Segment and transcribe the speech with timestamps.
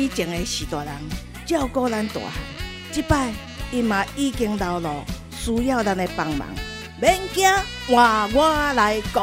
[0.00, 0.94] 以前的许大人
[1.44, 2.32] 照顾咱大汉，
[2.90, 3.30] 即摆
[3.70, 6.48] 伊嘛已经老了，需要咱的帮忙。
[6.98, 7.46] 免惊，
[7.86, 9.20] 换我来顾。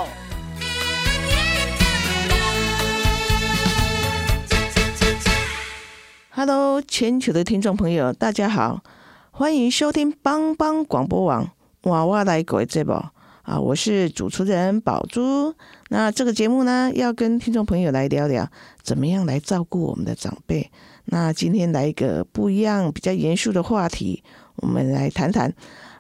[6.30, 8.84] Hello，全球的听众朋友，大家好，
[9.31, 11.50] 欢迎收听帮帮广播网
[11.86, 13.03] 娃娃来狗的节目
[13.48, 13.58] 啊！
[13.58, 15.56] 我是主持人宝珠。
[15.88, 18.46] 那这个节目呢，要跟听众朋友来聊聊，
[18.84, 20.70] 怎么样来照顾我们的长辈。
[21.06, 24.22] 那今天来一个不一样、比较严肃的话题，
[24.58, 25.53] 我们来谈谈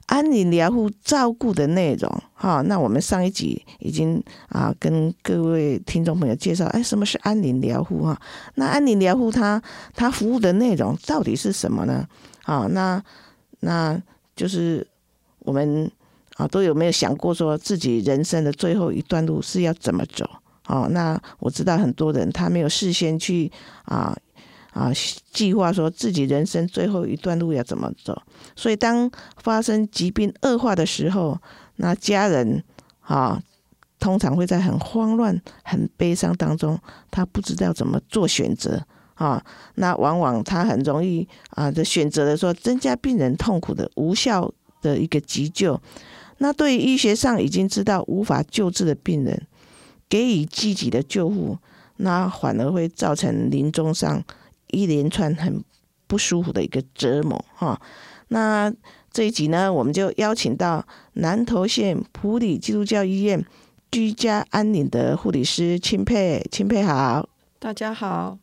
[0.07, 2.21] 安宁疗护照顾的内容。
[2.33, 8.19] 哈，那我们上一集已经啊跟各位听众朋友介绍，哎，什么是安宁疗护哈？
[8.55, 9.63] 那安宁疗护它
[9.95, 12.05] 它服务的内容到底是什么呢？
[12.43, 13.01] 啊，那
[13.61, 13.97] 那
[14.35, 14.85] 就是
[15.39, 15.89] 我们。
[16.37, 20.29] 啊，都有没有想过说自己人生的最后一段路是要怎么走？
[20.67, 23.51] 哦，那我知道很多人他没有事先去
[23.85, 24.15] 啊
[24.71, 24.91] 啊
[25.31, 28.21] 计划说自己人生最后一段路要怎么走，
[28.55, 31.39] 所以当发生疾病恶化的时候，
[31.77, 32.63] 那家人
[33.01, 33.41] 啊
[33.97, 36.77] 通常会在很慌乱、很悲伤当中，
[37.09, 38.79] 他不知道怎么做选择
[39.15, 39.43] 啊，
[39.75, 45.81] 那往往他很容易啊的选择的说增加病人痛苦的无效的一个急救。
[46.39, 49.47] 那对于医学上已经知道无法救治的病人，
[50.07, 51.57] 给予积极的救护，
[51.97, 54.23] 那反而会造成临终上
[54.67, 55.63] 一连串很
[56.05, 57.81] 不舒服的一个折磨哈。
[58.27, 58.71] 那
[59.11, 63.43] 这一集呢，我们就邀请到南投县普里基督教医院
[63.89, 67.27] 居家安宁的护理师钦佩，钦佩好，
[67.57, 68.37] 大家好，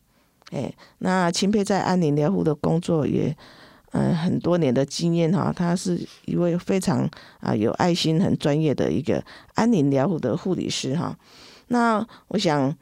[0.51, 3.37] 哎，那钦佩在安宁疗护的工作也。
[3.97, 9.23] 嗯，很多年的经验哈，他是一位非常啊有爱心、很专业的一个
[9.53, 11.17] 安宁疗护的护理师哈。
[11.69, 12.75] 那我想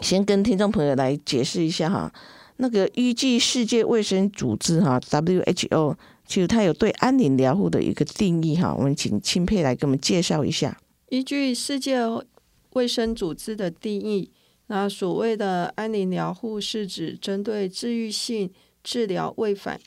[0.00, 2.12] 先跟听众朋友来解释一下哈，
[2.58, 5.96] 那个依据世界卫生组织哈 （WHO），
[6.28, 8.72] 其实它有对安宁疗护的一个定义哈。
[8.72, 10.78] 我们请钦佩来给我们介绍一下。
[11.08, 11.98] 依据世界
[12.74, 14.30] 卫生组织的定义，
[14.68, 18.48] 那所谓的安宁疗护是指针对治愈性
[18.84, 19.80] 治疗未反。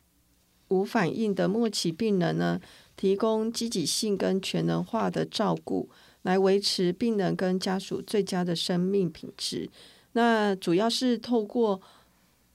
[0.73, 2.59] 无反应的末期病人呢，
[2.97, 5.87] 提供积极性跟全能化的照顾，
[6.23, 9.69] 来维持病人跟家属最佳的生命品质。
[10.13, 11.81] 那主要是透过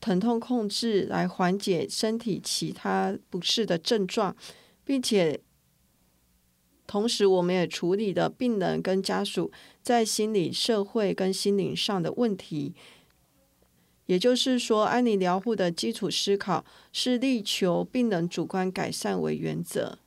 [0.01, 4.35] 疼痛控制来缓解身体其他不适的症状，
[4.85, 5.41] 并且
[6.87, 9.51] 同时我们也处理了病人跟家属
[9.83, 12.75] 在心理、社会跟心灵上的问题。
[14.09, 19.99] 也就是说，安宁疗护的基础思考是力求病人主观改善为原则。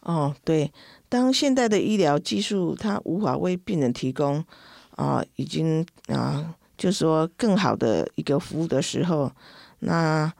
[0.00, 0.72] 哦，对，
[1.08, 4.44] 当现代的医疗技术它无法为病人提供
[4.92, 9.32] 啊，已经啊，就是说更好的一个服务的时候，
[9.80, 10.32] 那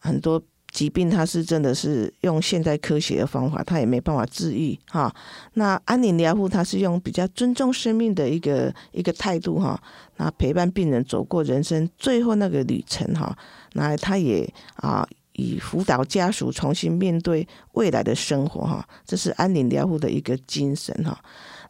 [0.00, 0.42] 很多。
[0.72, 5.14] 疾病它是真的是用现代科学的方法，它也没办法治愈哈。
[5.52, 9.78] 那安宁疗护它是用比较尊重生命的一个一个态度哈，
[10.16, 13.36] 那陪伴病人走过人生最后那个旅程哈。
[13.74, 21.22] 那他也啊以辅导家属重新面对未来的生活哈，这是安宁疗护的一个精神哈。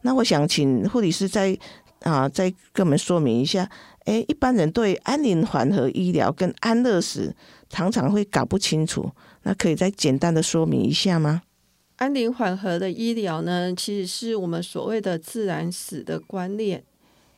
[0.03, 1.57] 那我想请护理师再
[1.99, 3.69] 啊再跟我们说明一下，
[4.05, 7.35] 哎，一般人对安宁缓和医疗跟安乐死。
[7.73, 9.11] 常常会搞不清楚，
[9.41, 11.41] 那可以再简单的说明一下吗？
[11.95, 16.83] 安宁缓和的医疗呢，其实是我们所谓的自然死的观念，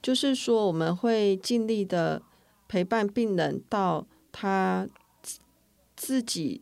[0.02, 2.22] 就是说我们会尽力的
[2.68, 4.86] 陪伴病人到他
[5.96, 6.62] 自己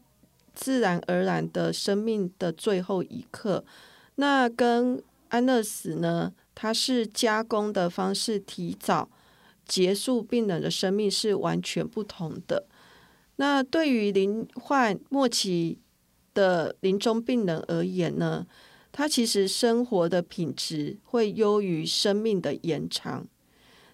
[0.54, 3.66] 自然而然的生命的最后一刻。
[4.16, 9.10] 那跟安乐死呢，它是加工的方式，提早
[9.66, 12.68] 结束病人的生命是完全不同的。
[13.38, 15.80] 那对于罹患末期
[16.34, 18.46] 的临终病人而言呢，
[18.92, 23.28] 他其实生活的品质会优于生命的延长。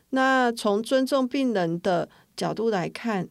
[0.09, 3.29] 那从尊重病人的角度来看，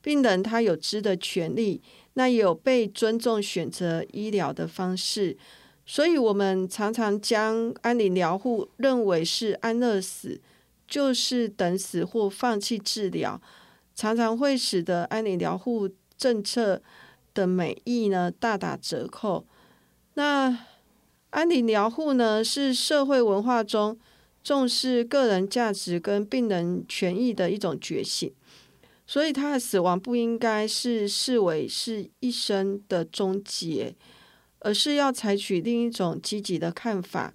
[0.00, 1.82] 病人他有知的权利，
[2.14, 5.36] 那也有被尊重选择医疗的方式。
[5.84, 10.40] 所以，我们常常将安宁疗护认为是安乐死。
[10.88, 13.40] 就是等死或放弃治疗，
[13.94, 16.82] 常常会使得安宁疗护政策
[17.34, 19.46] 的美意呢大打折扣。
[20.14, 20.66] 那
[21.30, 23.98] 安宁疗护呢，是社会文化中
[24.44, 28.32] 重视个人价值跟病人权益的一种觉醒，
[29.06, 33.94] 所以他的死亡不应该是视为是一生的终结，
[34.58, 37.32] 而是要采取另一种积极的看法。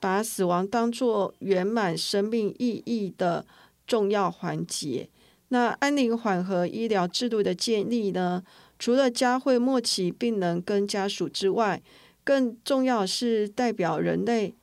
[0.00, 3.46] 把死亡当作圆满生命意义的
[3.86, 5.08] 重要环节。
[5.48, 8.42] 那安宁缓和医疗制度的建立呢？
[8.78, 11.80] 除了教会末期病人跟家属之外，
[12.24, 14.54] 更重要是代表人类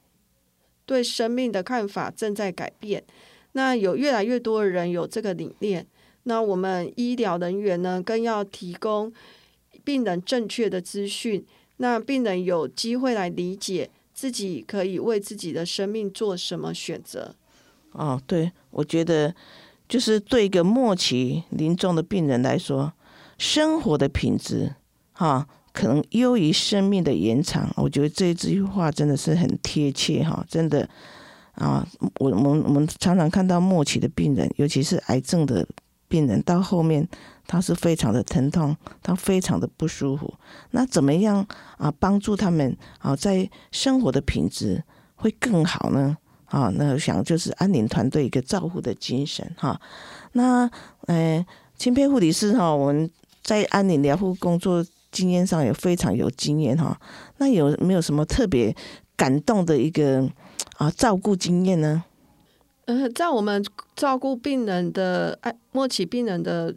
[0.86, 3.04] 对生命的看法正在改变。
[3.54, 5.88] 那有越来越多的人有这个理念。
[6.24, 9.12] 那我们医疗人员呢，更要提供
[9.84, 11.45] 病人正确的资讯，
[11.77, 13.89] 那病人有机会来理解。
[14.13, 17.34] 自己可以为自己的生命做什么选择？
[17.94, 19.34] 哦，对，我觉得
[19.91, 22.93] 就是对一个末期临终的病人来说，
[23.38, 24.73] 生活的品质，
[25.11, 27.69] 哈，可能优于生命的延长。
[27.75, 30.88] 我觉得这这句话真的是很贴切，哈，真的
[31.55, 31.85] 啊，
[32.19, 35.67] 我我们我们常常看到末期的病人，尤其是癌症的
[36.07, 37.05] 病人，到后面。
[37.47, 40.33] 他是非常的疼痛，他非常的不舒服。
[40.69, 41.45] 那怎么样
[41.77, 41.91] 啊？
[41.99, 44.81] 帮助他们啊，在生活的品质
[45.15, 46.17] 会更好呢？
[46.51, 49.81] 啊，那我想就是安宁团队一个照护的精神哈。
[50.33, 50.69] 那
[51.07, 51.44] 呃，
[51.77, 53.09] 钦佩护理师哈，我们
[53.42, 56.95] 在安宁疗护工作经验上也非常有经验哈。
[57.38, 58.75] 那有没有什么特别
[59.15, 60.30] 感动的一个
[60.77, 62.03] 啊照顾经验呢？
[62.86, 63.65] 呃，在我们
[63.95, 66.75] 照顾病人的爱末期病人的。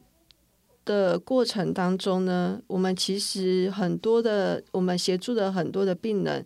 [0.86, 6.44] 的过程当中呢，我们其实很多的，我们协助的很多的病人，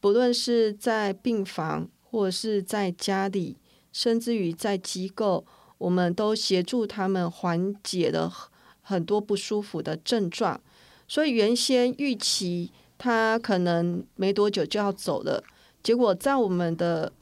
[0.00, 3.56] 不论是在病房或者是在家里，
[3.92, 5.44] 甚至于在机构，
[5.78, 8.32] 我们都协助他们缓解了
[8.80, 10.60] 很多不舒服的症状。
[11.06, 15.42] 所以原先预期他可能没多久就要走了，
[15.82, 17.12] 结果在我们的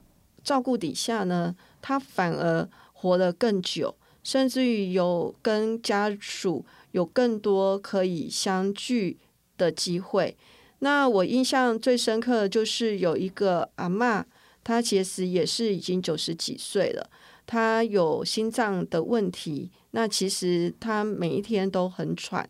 [0.42, 3.94] 照顾底下呢，他反而活得更久。
[4.22, 9.18] 甚至于有跟家属有更多可以相聚
[9.56, 10.36] 的机会。
[10.80, 14.24] 那我印象最深刻的就是有一个阿嬷，
[14.66, 17.08] 他其实也是已经九十几岁了，
[17.46, 19.70] 他有心脏的问题。
[19.92, 22.48] 那其实他每一天都很喘。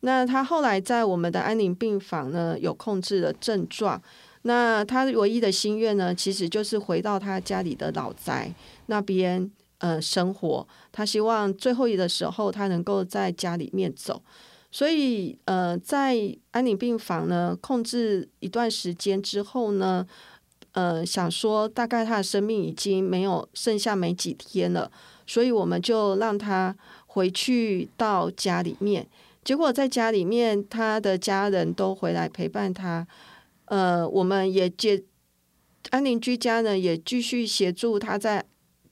[0.00, 4.00] 那他后来在我们的安宁病房呢，有控制了症状。
[4.42, 8.50] 那他唯一的心愿呢，其实就是回到他家里的老宅
[8.86, 9.50] 那边。
[9.80, 14.20] 呃，生活，他希望最后一的时候，他能够在家里面走。
[14.72, 20.04] 所以，呃，在安宁病房呢，控制一段时间之后呢，
[20.72, 24.90] 呃，想说大概他的生命已经没有剩下没几天了，
[25.26, 26.76] 所以我们就让他
[27.06, 29.06] 回去到家里面。
[29.44, 33.06] 结果在家里面，他的家人都回来陪伴他。
[33.66, 35.02] 呃，我们也接
[35.90, 38.44] 安宁居家呢，也继续协助他在。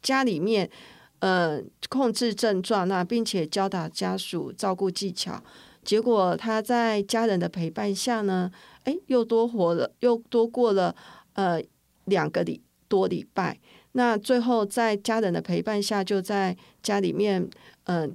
[0.02, 0.70] 家里面，
[1.18, 5.42] 呃，控制症状，那并且教导家属照顾技巧，
[5.82, 8.48] 结果他在家人的陪伴下呢，
[8.84, 10.94] 哎，又多活了，又多过了
[11.36, 11.62] 呃
[12.06, 13.58] 两个礼多礼拜。
[13.92, 17.48] 那最后在家人的陪伴下，就在家里面，
[17.84, 18.14] 嗯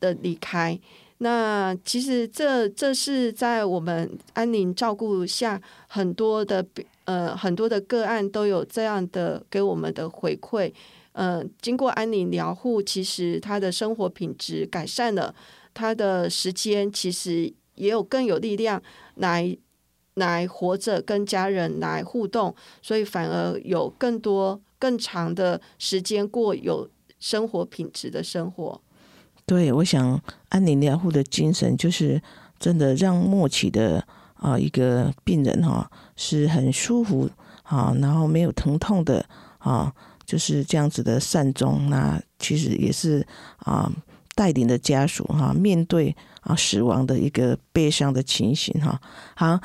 [0.00, 0.80] 的离开。
[1.18, 6.64] 那其实这这是在我们安宁照顾下，很多的
[7.04, 10.72] 呃很多的个案都有这样的给我们的回馈。
[11.12, 15.34] 嗯，经过安宁疗护，其实他的生活品质改善了，
[15.74, 18.80] 他的时间其实也有更有力量
[19.16, 19.58] 来
[20.18, 28.80] 来活着，跟家人来互动，所以反而有更多更长的时间过有生活品质的生活。
[29.46, 30.20] 对，我想
[30.50, 32.20] 安宁疗护的精神就是
[32.58, 37.30] 真的让末期的啊一个病人哈是很舒服
[37.62, 39.24] 啊，然后没有疼痛的
[39.58, 39.92] 啊。
[40.26, 43.26] 就是这样子的善终，那其实也是
[43.60, 43.90] 啊，
[44.34, 49.00] 带领的家属哈，面对啊死亡的一个悲伤的情形哈。
[49.34, 49.58] 好，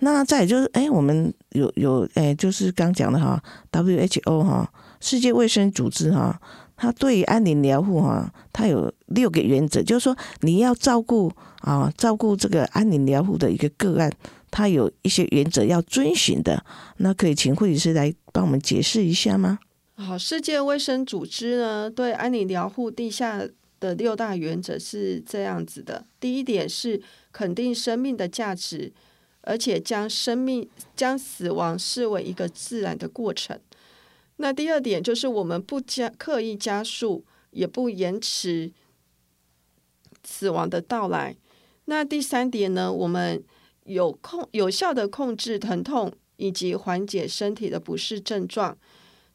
[0.00, 6.40] 那再就是哎，我们有有哎，就是刚讲的哈，WHO 哈，世界卫生组织哈，
[6.76, 11.30] 它对于安宁疗护哈，它有六个原则，就是说你要照顾
[11.60, 14.10] 啊，照顾这个安宁疗护的一个个案，
[14.50, 16.64] 它有一些原则要遵循的。
[16.96, 19.58] 那可以请护理师来帮我们解释一下吗？
[19.96, 23.42] 好，世界卫生组织呢对安宁疗护地下
[23.78, 28.90] 的六大原则是这样子的：第一点是肯定生命的价值，
[29.42, 33.58] 而且将生命将死亡视为一个自然的过程。
[34.36, 38.72] 那第二点就是我们不加刻意加速，也不延迟
[40.24, 41.36] 死亡的到来。
[41.84, 43.42] 那第三点呢，我们
[43.84, 48.78] 有控有效的控制疼痛以及缓解身体的不适症状。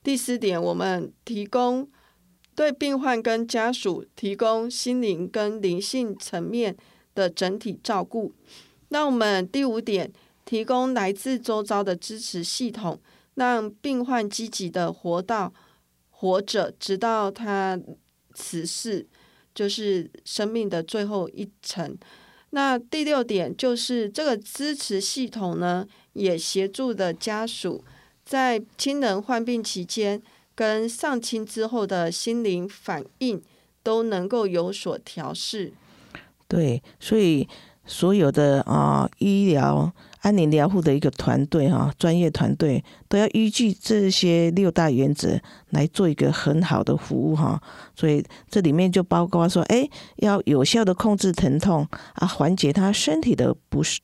[0.01, 1.89] 第四点，我们提供
[2.55, 6.75] 对病患跟家属提供心灵跟灵性层面
[7.13, 8.33] 的整体照顾。
[8.89, 10.11] 那我们第五点，
[10.45, 12.99] 提供来自周遭的支持系统，
[13.35, 15.53] 让病患积极的活到
[16.11, 17.79] 活着，直到他
[18.33, 19.07] 辞世，
[19.53, 21.97] 就是生命的最后一程。
[22.51, 27.83] 那第六点就是这个支持系统呢，也协助的家属。
[28.23, 30.21] 在亲人患病期间，
[30.55, 33.41] 跟丧亲之后的心灵反应
[33.83, 35.73] 都能够有所调试。
[36.47, 37.47] 对，所以
[37.85, 45.39] 所有的啊医疗安宁疗护的一个团队哈，专业团队都要依据这些六大原则
[45.69, 47.61] 来做一个很好的服务哈。
[47.95, 49.87] 所以这里面就包括说，哎，
[50.17, 54.01] 要有效的控制疼痛啊，缓解他身体的不适。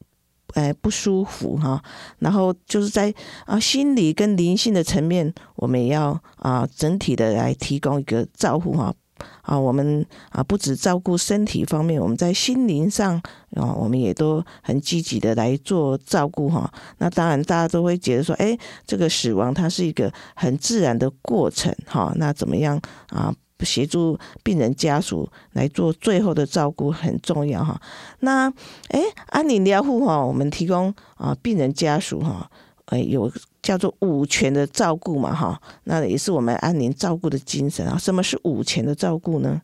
[0.54, 1.82] 哎，不舒服哈，
[2.20, 3.14] 然后就是在
[3.46, 8.94] 啊心理跟灵性的层面，我们也要啊整体的来提供一个照顾哈
[9.42, 13.16] 啊，我们啊不止照顾身体方面，我们在心灵上
[13.56, 16.72] 啊，我们也都很积极的来做照顾哈。
[16.98, 23.34] 那当然，大家都会觉得说，哎，这个死亡它是一个很自然的过程哈，那怎么样啊？
[23.64, 27.80] 协助病人家属来做最后的照顾很重要哈。
[28.22, 28.52] 那
[28.88, 32.50] 哎，安宁疗护哈，我们提供啊病人家属哈，
[32.86, 33.32] 呃有
[33.62, 35.62] 叫做五全的照顾嘛哈。
[35.86, 37.98] 那也是我们安宁照顾的精神啊。
[37.98, 39.62] 什么是五全的照顾呢？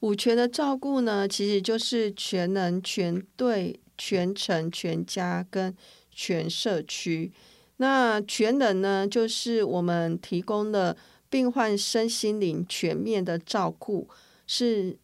[0.00, 5.74] 五全的照顾呢，其实就是全能、全队、全程、全家跟
[6.10, 7.32] 全社区。
[7.76, 10.96] 那全能呢，就是我们提供的。
[11.30, 14.08] 病患身心灵全面的照顾
[14.46, 14.96] 是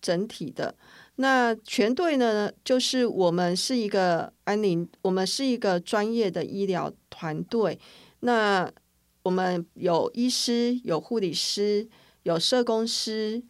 [0.00, 0.74] 整体的。
[1.16, 2.52] 那全队呢？
[2.62, 7.78] 就是我们是一个安宁，我们是一个专业的医疗团队。
[8.20, 8.70] 那
[9.22, 11.88] 我们有医师、有护理师、
[12.24, 13.42] 有社工师、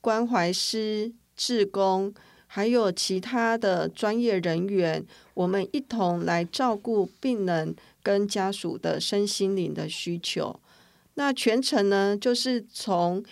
[0.00, 2.12] 关怀师、志工，
[2.46, 10.58] 还有其他的专业人员，我们一同来照顾病人跟家属的身心灵的需求。
[11.14, 13.22] 那全程呢，就是从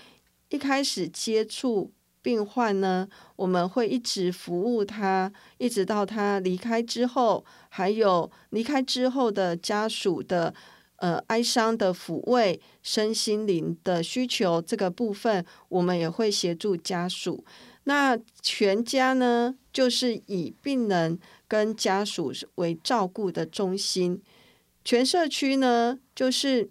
[0.50, 1.90] 一开始接触
[2.28, 10.52] 病患呢，我们会一直服务他，一直到他离开之后，还有离开之后的家属的
[10.96, 17.42] 呃哀伤的抚慰、身心灵的需求这个部分，我们也会协助家属。
[17.84, 21.18] 那全家呢，就是以病人
[21.48, 24.20] 跟家属为照顾的中心，
[24.84, 26.68] 全社区呢，就是。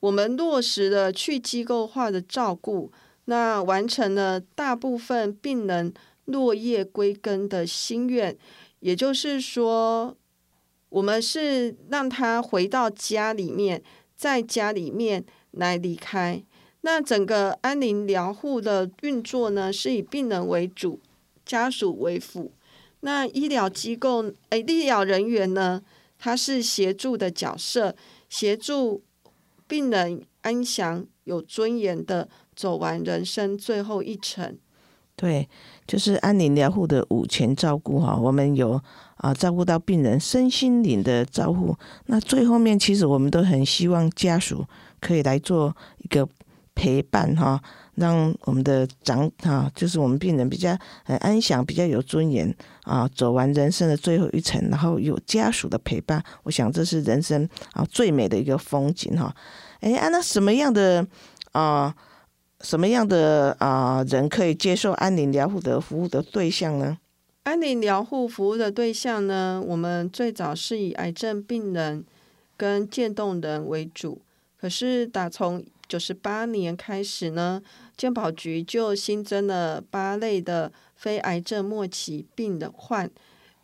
[0.00, 2.92] 我们落实了去机构化的照顾，
[3.26, 5.92] 那完成了大部分病人
[6.26, 8.36] 落叶归根的心愿。
[8.80, 10.16] 也就是说，
[10.88, 13.82] 我们是让他回到家里面，
[14.16, 16.42] 在家里面来离开。
[16.82, 21.00] 那整个安宁疗护的运作呢，是以病人为主，
[21.46, 22.52] 家属为辅。
[23.00, 25.82] 那医疗机构，诶，医疗人员呢，
[26.18, 27.96] 他是协助的角色，
[28.28, 29.02] 协助。
[29.66, 34.58] 病人安详、有尊严的走完人生最后一程。
[35.16, 35.48] 对，
[35.86, 38.16] 就是安宁疗护的五全照顾哈。
[38.16, 38.80] 我们有
[39.18, 41.76] 啊，照顾到病人身心灵的照顾。
[42.06, 44.64] 那最后面，其实我们都很希望家属
[45.00, 46.28] 可以来做一个
[46.74, 47.62] 陪伴哈，
[47.94, 56.20] 让我们的长哈，就是我们病人比较很安详、比较有尊严啊，走完人生的最后一程，然后有家属的陪伴。
[56.42, 59.32] 我想这是人生啊最美的一个风景哈。
[59.78, 61.06] 哎，那什么样的
[61.52, 61.94] 啊，
[62.64, 66.96] 什么样的啊人可以接受安宁疗护的服务的对象呢？
[67.42, 72.02] 安宁疗护服务的对象呢，我们最早是以癌症病人
[72.56, 74.22] 跟渐冻人为主。
[74.58, 77.62] 可是打从九十八年开始呢，
[77.98, 83.10] 健保局就新增了八类的非癌症末期病的患，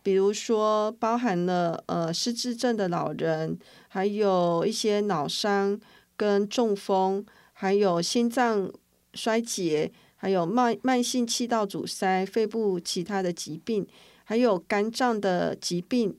[0.03, 5.81] 比如说包含了呃失智症的老人，还有一些脑伤。
[6.17, 8.71] 跟中风，还有心脏
[9.13, 13.85] 衰竭，还有慢慢性气道阻塞、肺部其他的疾病，
[14.23, 16.15] 还有肝脏的疾病、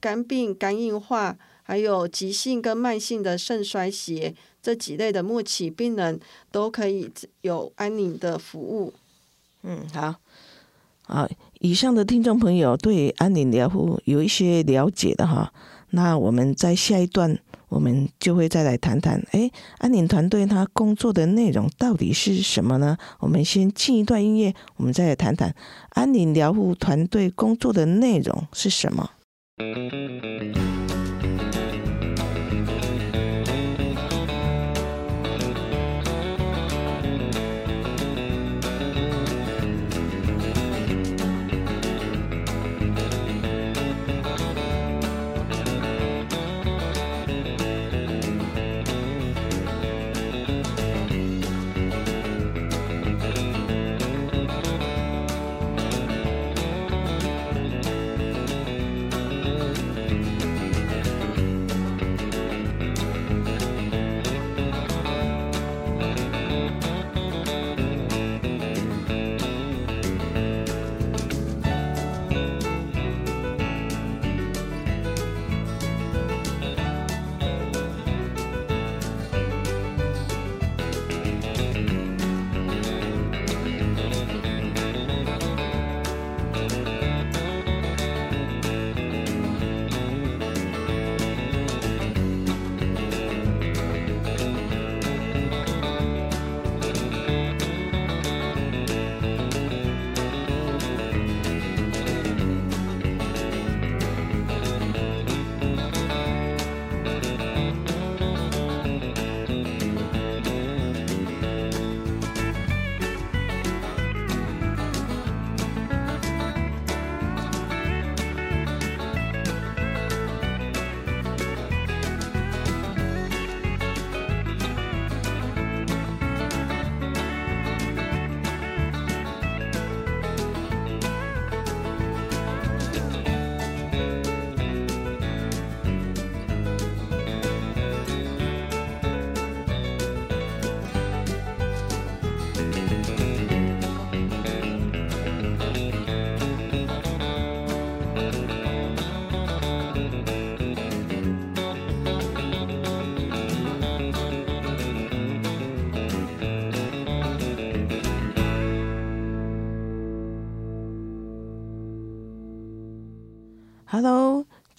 [0.00, 7.10] 肝病、肝硬化，还有急性跟慢性的肾衰竭这几类的末期病人，都可以
[7.42, 8.94] 有安宁的服务。
[9.62, 10.14] 嗯，好，
[11.02, 11.28] 好，
[11.60, 15.52] 以上的听众朋友对安宁疗护有一些了解的哈。
[15.90, 17.38] 那我们在下一段，
[17.68, 22.96] 我们就会再来谈谈，哎，安宁团队他工作的内容到底是什么呢？
[23.18, 25.54] 我们先进一段音乐，我们再来谈谈
[25.90, 29.10] 安宁疗护团队工作的内容是什么。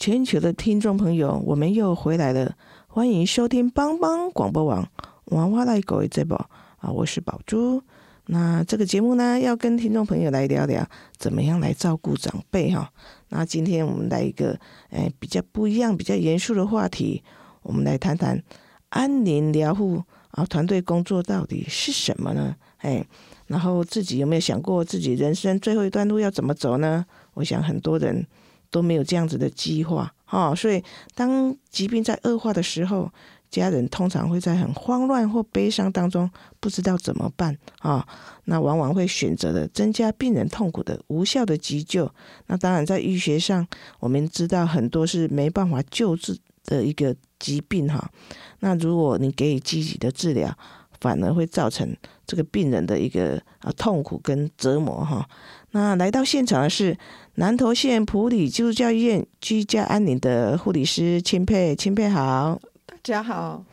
[0.08, 2.56] 全球的听众朋友，我们又回来了，
[2.88, 4.88] 欢迎收听帮帮广播网
[5.26, 7.84] 娃娃来狗这宝啊，我是宝珠。
[8.28, 12.90] 那这个节目呢，要跟听众朋友来聊聊怎么样来照顾长辈哈。
[13.28, 14.58] 那今天我们来一个
[14.92, 17.22] 诶比较不一样、比较严肃的话题，
[17.62, 18.42] 我们来谈谈
[18.88, 22.56] 安宁疗护啊团队工作到底是什么呢？
[22.78, 23.06] 哎，
[23.48, 27.06] 然后自己有没有想过自己人生最后一段路要怎么走呢？
[27.34, 28.26] 我想很多人。
[28.70, 30.84] 都没有这样子的计划，哈，所以
[31.16, 33.12] 当疾病在恶化的时候，
[33.50, 38.06] 家人通常会在很慌乱或悲伤当中，不知道怎么办啊。
[38.44, 42.12] 那往往会选择了增加病人痛苦的无效的急救。
[42.48, 43.66] 那当然，在医学上，
[44.00, 48.12] 我们知道很多是没办法救治的一个疾病，哈。
[48.60, 50.54] 那如果你给予积极的治疗，
[51.00, 55.26] 反而会造成这个病人的一个啊痛苦跟折磨，哈。
[55.72, 56.98] 那来到现场的是。
[57.40, 63.64] 南投县普里基督教医院居家安宁的护理师钦佩，钦佩好，大家好，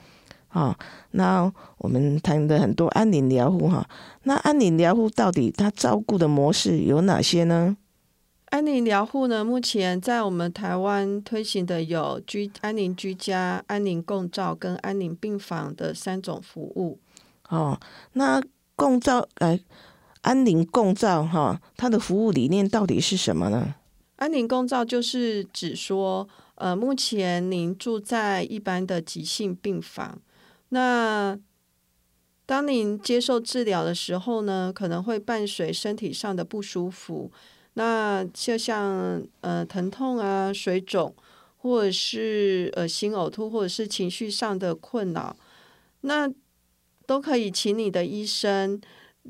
[0.49, 0.77] 好，
[1.13, 3.89] 那我们谈的很多安宁疗护哈，
[4.25, 7.75] 那安宁疗护到底它照顾的模式有哪些呢？
[8.51, 16.99] 安宁疗护呢，目前在我们台湾推行的有居安宁居家、安宁共照跟安宁病房的三种服务。
[17.49, 17.81] 哦，
[18.13, 18.43] 那
[18.77, 19.59] 共照呃。
[20.25, 23.75] 安宁共照，哈，它的服务理念到底是什么呢？
[24.17, 30.19] 安宁共照就是指说，呃，目前您住在一般的急性病房，
[30.71, 31.39] 那
[32.47, 37.31] 当您接受治疗的时候呢，可能会伴随身体上的不舒服，
[37.75, 41.15] 那就像呃疼痛啊、水肿，
[41.59, 45.37] 或者是恶心、呕吐，或者是情绪上的困扰，
[46.01, 46.33] 那
[47.05, 48.81] 都可以请你的医生。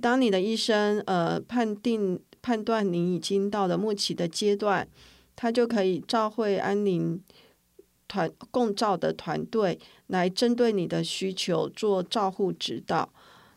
[0.00, 4.86] 当你的医生呃判定判断你已经到了末期的阶段，
[5.36, 7.20] 他就可以召会安宁
[8.08, 9.78] 团共照的团队
[10.08, 13.08] 来针对你的需求做照护指导。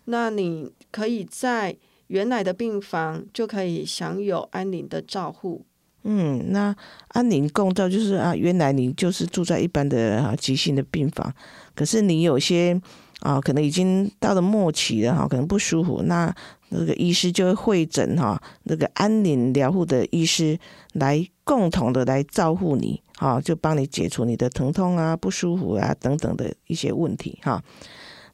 [0.06, 5.66] 那你可以在原来的病房就可以享有安宁的照护。
[6.04, 6.74] 嗯，那
[7.10, 11.34] 安宁共照就是啊，原来你就是住在一般的啊急性的病房，
[11.74, 12.80] 可是你有些。
[13.22, 16.02] 啊，可能已经到了末期了哈，可能不舒服。
[16.04, 16.34] 那
[16.70, 20.58] 那个医师就会会诊哈，那个安宁疗护的医师
[20.94, 27.64] 来共同的来照顾你，哈，就帮你解除你的疼痛啊、不舒服啊等等的一些问题哈。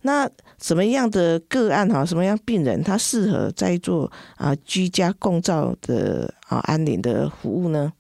[0.02, 7.94] 那什么样的个案哈，什么样病人他适合在做啊居家共照的啊安宁的服务呢？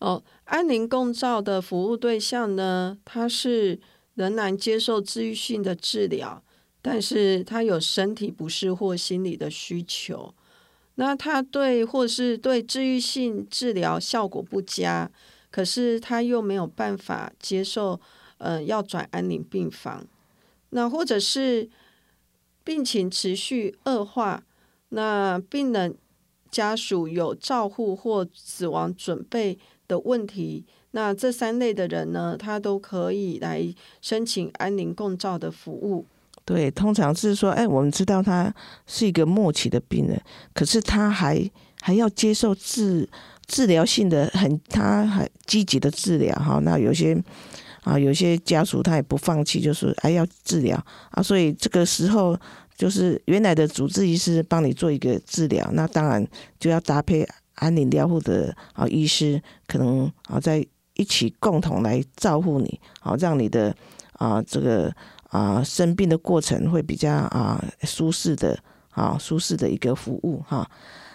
[0.00, 3.80] 哦，安宁共照的服务对象呢，他是
[4.16, 6.42] 仍然接受治愈性的治疗。
[6.82, 10.32] 但是他有身体不适或心理的需求，
[10.94, 15.10] 那他对或是对治愈性治疗效果不佳，
[15.50, 18.00] 可是他又没有办法接受，
[18.38, 20.06] 呃，要转安宁病房，
[20.70, 21.68] 那或者是
[22.62, 24.44] 病情持续恶化，
[24.90, 25.96] 那病人
[26.52, 30.64] 家属有照护或死亡准备的问题，
[30.96, 33.62] 那这三类的人呢，他都可以来
[34.00, 36.06] 申请安宁共照的服务。
[36.42, 38.50] 对，通常是说，哎，我们知道他
[38.86, 40.18] 是一个末期的病人，
[40.54, 41.38] 可是他还
[41.82, 43.06] 还要接受治
[43.46, 46.58] 治疗性的很，他还积极的治疗哈。
[46.62, 47.14] 那有些
[47.84, 51.22] 啊，有些家属他也不放弃，就是还要治疗啊。
[51.22, 52.34] 所以这个时候，
[52.74, 56.26] 就是原来的主治医师帮你做一个治疗，那当然
[56.58, 63.74] 就要搭配安宁疗护的啊医师，可能啊在一起共同来照顾你，好让你的
[64.14, 64.92] 啊这个。
[65.30, 68.56] 啊，生病的过程会比较啊舒适的，
[68.90, 70.66] 啊舒适的一个服务哈。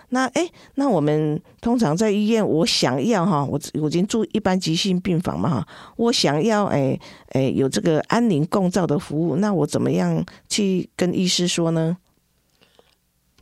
[0.09, 11.97] 那哎，那我们通常在医院，我想要哈，我我已经住一般急性病房嘛哈，我想要哎哎有这个安宁共照的服务，那我怎么样去跟医师说呢？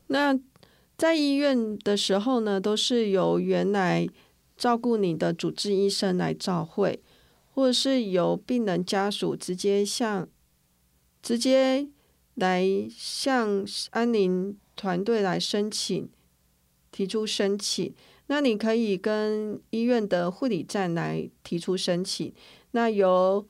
[0.07, 0.39] 那
[0.97, 4.07] 在医院的时候呢，都是由原来
[4.59, 7.01] 照顾你的主治医生来照会，
[7.55, 10.29] 或者是由病人家属直接向。
[11.21, 11.89] 直接
[12.35, 16.09] 来向安宁团队来申请，
[16.91, 17.93] 提出申请。
[18.27, 22.33] 那你可以跟医院的护理站来提出申请，
[22.71, 23.45] 那由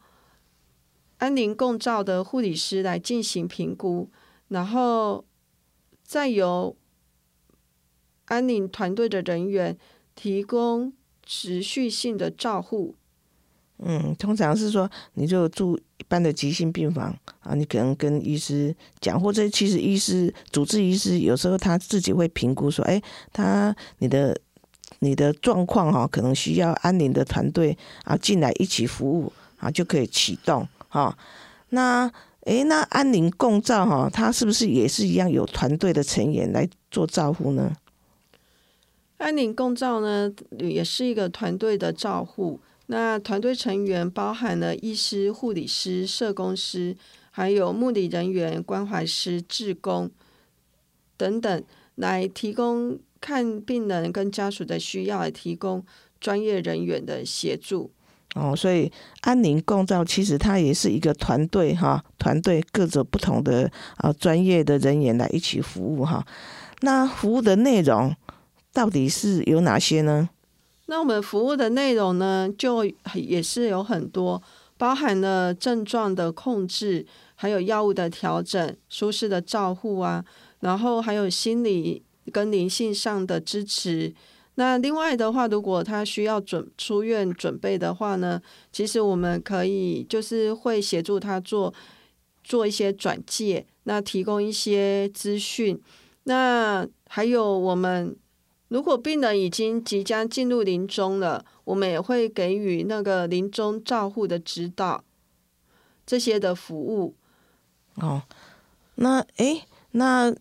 [1.19, 4.09] 安宁共照的护理师来进行评估，
[4.47, 5.23] 然后
[6.03, 6.75] 再由
[8.25, 9.77] 安宁团队的人员
[10.15, 10.91] 提供
[11.29, 12.95] 持续性的照护。
[13.77, 15.79] 嗯，通常是说你就住。
[15.99, 22.99] 一般的急性病房啊，你可能跟医师讲，或者其实医师主治医师有时候他自己会评估说，哎，
[23.31, 24.35] 他你的
[24.99, 31.15] 你的状况哈，可能需要安宁的团队啊进来一起服务啊，就可以启动哈。
[31.69, 32.11] 那
[32.45, 37.71] 哎，那安宁共照哈，他是不是也是一样有团队的成员来做照护呢？
[39.19, 42.59] 安宁共照呢，也是一个团队的照护。
[42.87, 46.95] 那团队成员包含了医师、护理师、社工师，
[47.29, 50.09] 还有护理人员、关怀师、志工
[51.17, 51.63] 等等，
[51.95, 55.85] 来提供看病人跟家属的需要，来提供
[56.19, 57.91] 专业人员的协助。
[58.35, 66.25] 哦，所以安宁共照其实它也是一个团队哈，团队各种不同的啊专业的人员来一起服务哈。
[66.81, 68.15] 那服务的内容
[68.79, 70.29] 到底是有哪些呢？
[70.85, 74.41] 那我们服务的内容呢，就也是有很多，
[74.77, 80.23] 包含了症状的控制，还有药物的调整、舒适的照护啊，
[80.61, 84.13] 然后还有心理跟灵性上的支持。
[84.55, 91.73] 那另外的话，如果他需要准出院准备的话呢，其实我们可以就是会协助他做
[92.45, 95.77] 做一些转介，那提供一些资讯。
[96.23, 98.15] 那还有我们。
[98.69, 105.03] 如果病人已经即将进入临终了，我们也会给予那个临终照护的指导，
[106.05, 107.15] 这些的服务。
[107.95, 108.21] 哦，
[108.95, 110.33] 那诶，那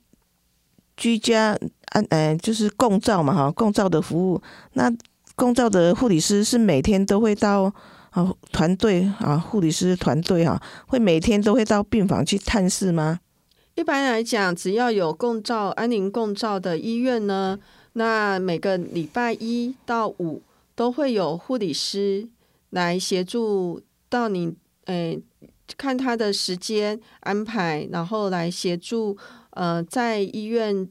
[0.95, 4.43] 居家安诶，就是共照嘛，哈，共照的服务。
[4.75, 4.93] 那
[5.35, 7.73] 共照的护理师是每天都会到
[8.11, 13.21] 啊团队啊护理师团队哈，会每天都会到病房去探视吗？
[13.75, 17.59] 一般来讲，只要有共照安宁共照的医院呢。
[17.94, 20.42] 那每个礼拜一到五
[20.77, 22.29] 都会有护理师
[22.70, 25.20] 来协助到你，诶，
[25.77, 29.16] 看他的时间安排，然后来协助
[29.51, 30.88] 呃在医院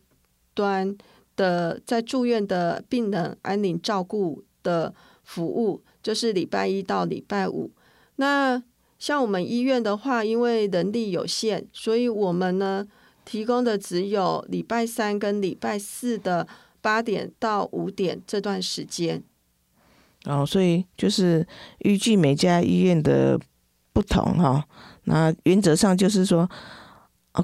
[0.53, 0.97] 端
[1.37, 7.71] 的在住院的病人安宁照顾的服务，就是礼拜一到礼拜五。
[8.17, 8.61] 那
[8.99, 12.85] 像我们医院的话，因为人力有限，所以我们呢
[13.23, 16.45] 提供的只有礼拜三跟礼拜四的。
[16.87, 19.21] 八点到五点这段时间，
[20.23, 21.45] 哦，所以就是
[21.79, 23.37] 预计每家医院的
[23.91, 24.65] 不同哈，
[25.03, 26.49] 那原则上就是说，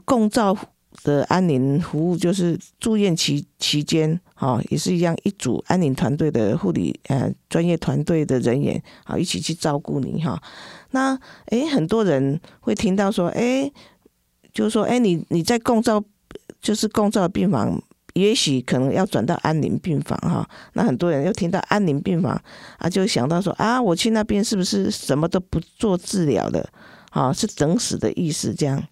[0.05, 0.57] 共照
[1.03, 10.41] 的安宁服务，就是住院期期间，哈，也是一样，一组安宁团队的护理呃专业团队的人员啊，一起去照顾你哈。
[10.91, 13.73] 那诶，很多人会听到说，诶，
[14.53, 16.01] 就是说，诶，你你在共照，
[16.61, 20.47] 就是共照病房，也许可能要转到安宁病房哈。
[20.73, 22.41] 那很多人又听到安宁病房
[22.77, 26.67] 啊，就想到说啊，我去那边是不是什么都不做治疗的？
[27.11, 28.83] 啊，是等死的意思这样。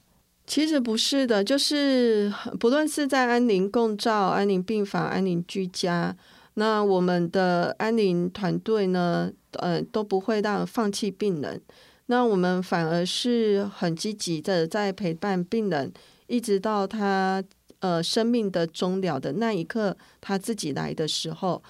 [0.46, 6.16] 其实不是的，就是不论是在安宁共照、安宁病房、安宁居家，
[6.56, 11.62] 那我们的安宁团队呢，呃，都不会让放弃病人。
[12.08, 15.94] 那我们反而是很积极的在陪伴病人，
[16.28, 17.42] 一直到他
[17.82, 21.62] 呃生命的终了的那一刻，他自己来的时候。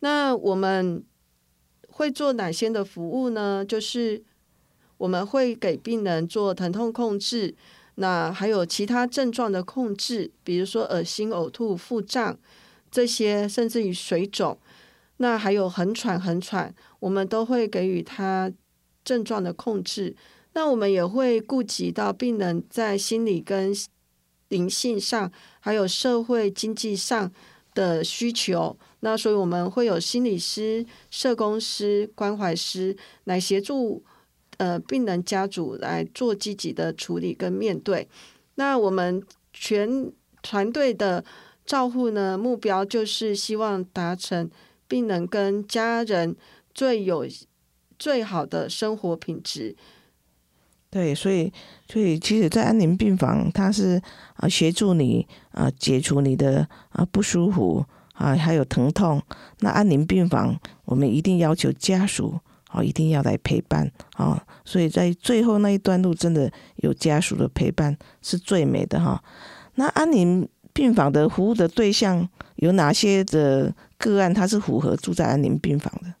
[0.00, 1.04] 那我们
[1.88, 3.64] 会做哪些的服务呢？
[3.64, 4.22] 就是
[4.98, 7.54] 我们会给病人做疼痛控制。
[7.96, 12.36] 那还有其他症状的控制，比如说恶心、呕吐、腹胀
[12.90, 14.58] 这些，甚至于水肿，
[15.18, 18.52] 那还有很喘、很喘，我们都会给予他
[19.04, 20.16] 症状的控制。
[20.54, 23.72] 那我们也会顾及到病人在心理跟
[24.48, 25.30] 灵性上，
[25.64, 27.32] 还有社会经济上
[27.72, 28.76] 的需求。
[29.00, 34.04] 那所以我们会有心理师、社工师、关怀师来协助。
[34.58, 38.08] 呃，病人家属来做积极的处理跟面对。
[38.54, 39.20] 那我们
[39.52, 41.24] 全团队的
[41.66, 44.48] 照护呢，目标就是希望达成
[44.86, 46.36] 病人跟家人
[46.72, 47.26] 最有
[47.98, 49.74] 最好的生活品质。
[50.94, 51.52] 对，所以
[51.88, 54.00] 所以其实，在安宁病房，它是
[54.36, 59.20] 啊协助你啊解除你的啊不舒服啊，还有疼痛。
[59.58, 62.38] 那安宁病房，我们一定要求家属。
[62.76, 64.44] 哦，一定要来陪伴啊！
[64.64, 69.22] 所以在最后那一段路，真的有家属的陪伴是最美的哈。
[69.76, 74.34] 那安宁病房的服务的对象有哪些的个案？
[74.34, 76.12] 它是符合住在安宁病房的？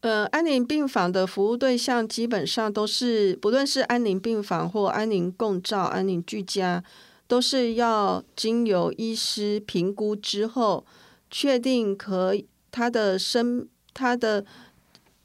[0.00, 6.82] 呃，安宁病房的服务对象基本上都是，不论是安宁病房或安宁共照、安宁居家，
[7.26, 10.84] 都是要经由医师评估之后，
[11.30, 12.34] 确定可
[12.70, 14.44] 他的生他的。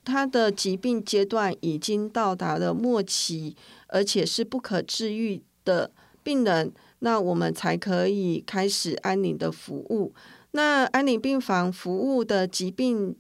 [0.08, 3.56] 他的疾病阶段已经到达了末期，
[3.88, 5.90] 而且是不可治愈的
[6.22, 10.14] 病人，那我们才可以开始安宁的服务。
[10.52, 13.16] 那安宁病房服务的疾病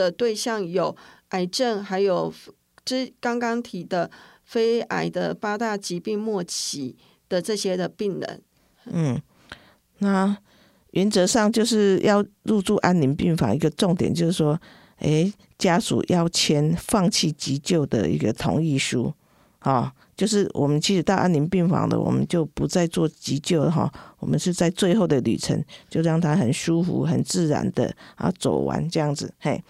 [0.00, 0.96] 的对象有
[1.28, 2.32] 癌症，还有
[2.84, 4.10] 之刚刚提的
[4.44, 6.96] 非癌的八大疾病末期
[7.28, 8.42] 的这些的病人。
[8.86, 9.20] 嗯，
[9.98, 10.38] 那
[10.92, 14.58] 原则上就是要入住安宁病房，一个重点就是说。
[15.02, 19.10] 哎，家属要签放弃急救的一个同意书，
[19.60, 29.32] 啊，就是我们其实到安宁病房的，我们就不再做急救了哈，我们是在最后的旅程，就让他很舒服、很自然的啊走完这样子。
[29.38, 29.62] 嘿，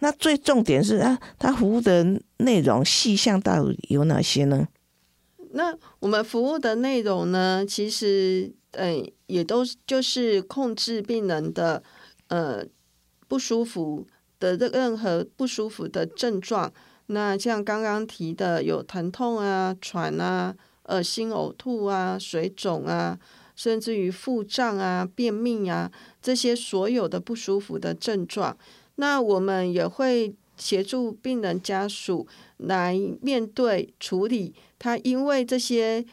[0.00, 2.04] 那最重点是啊，他服务的
[2.38, 4.66] 内容细项到底有哪些呢？
[5.52, 11.82] 那我们服务的内容呢，其实嗯，也都就是控制病人的
[12.28, 12.64] 呃
[13.28, 14.06] 不舒服。
[14.40, 16.70] 的任何不舒服的症状，
[17.06, 23.18] 那像刚刚提的有疼痛啊、喘啊、恶心、呕吐啊、水肿啊，
[23.54, 25.90] 甚至于腹胀啊、便秘啊
[26.20, 28.56] 这些所有的不舒服的症状，
[28.96, 36.04] 那我们也会协助病人家属来面对处理他因为这些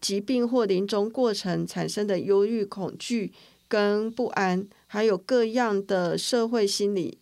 [0.00, 3.32] 疾病或临终过程产生的忧郁、恐惧
[3.68, 7.18] 跟不安，还有各样的社会心理。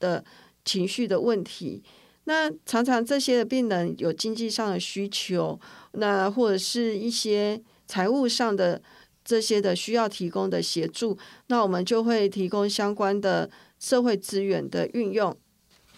[0.00, 0.24] 的
[0.64, 1.82] 情绪的问题，
[2.28, 5.58] 那常常这些的病人有经济上的需求，
[5.92, 8.80] 那或者是一些财务上的
[9.24, 13.48] 这些的需要提供的协助，那我们就会提供相关的
[13.80, 15.34] 社会资源的运用。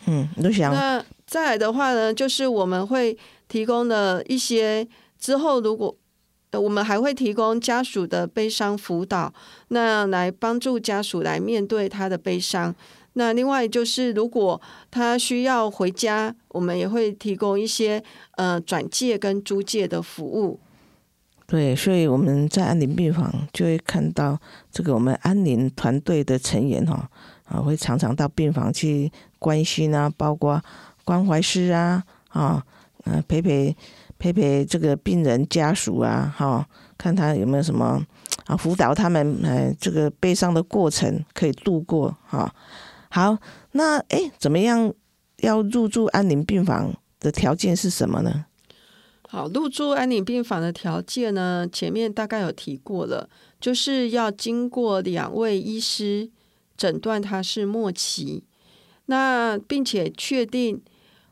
[0.07, 0.29] 嗯。
[0.37, 4.87] 那再来的话呢，就是我们会提供的一些
[5.19, 5.97] 之后，如果
[6.53, 9.35] 我们还会提供家属的悲伤辅导，
[9.69, 12.73] 那来帮助家属来面对他的悲伤。
[13.15, 18.03] 那另外就是，如果他需要回家，我们也会提供一些
[18.37, 20.61] 呃转介跟租借的服务。
[21.47, 24.39] 对，所以我们在安宁病房就会看到
[24.71, 27.11] 这个我们安宁团队的成员哈
[27.47, 30.63] 啊，会常常到病房去关心啊，包括
[31.05, 32.65] 关怀师啊啊，
[33.03, 33.77] 呃陪陪
[34.21, 36.65] 陪陪这个病人家属啊哈，
[36.97, 38.01] 看他有没有什么
[38.47, 42.55] 啊辅导他们呃这个悲伤的过程可以度过哈。
[43.11, 43.37] 好，
[43.73, 44.95] 那哎，怎么样
[45.39, 48.47] 要入住安宁病房的条件是什么呢？
[49.29, 53.29] 好，入住安宁病房的条件呢，前面大概有提过了，
[53.61, 56.31] 就是要经过两位医师
[56.77, 58.45] 诊断他是末期，
[59.07, 60.81] 那并且确定，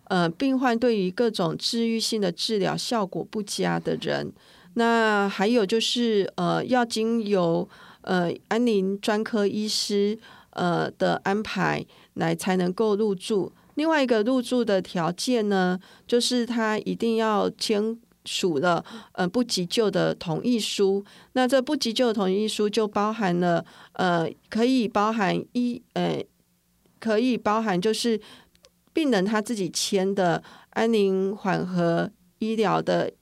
[0.04, 4.32] 呃，病患对于各种治愈性的治疗效果不佳的人，
[4.74, 7.68] 那还有就是呃，要经由
[8.02, 10.16] 呃安宁专科医师
[10.58, 13.52] 呃的安排来才能够入住。
[13.76, 21.04] 另外一个入住的条件呢，就是他一定要签署了呃不急救的同意书。
[21.34, 26.20] 那这不急救的同意书就包含了呃可以包含医呃
[26.98, 28.20] 可以包含就是
[28.92, 33.12] 病人他自己签的安宁缓和医疗的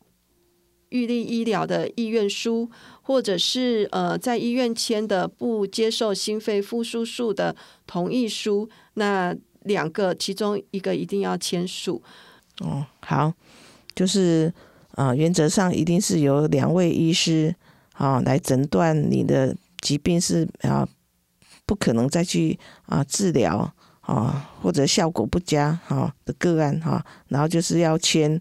[0.89, 2.71] 预立医疗的意愿书，
[3.07, 7.55] 或者是呃在医院签的不接受心肺复苏术的
[7.87, 8.69] 同意书。
[8.95, 12.03] 那两个，其中一个一定要签署。
[12.61, 13.33] 哦，好，
[13.95, 14.53] 就是
[14.93, 17.55] 啊，原则上一定是由两位医师
[17.93, 20.89] 啊来诊断你的疾病是啊
[21.65, 28.41] 不可能再去啊治疗啊或者效果不佳啊的个案哈，然后就是要签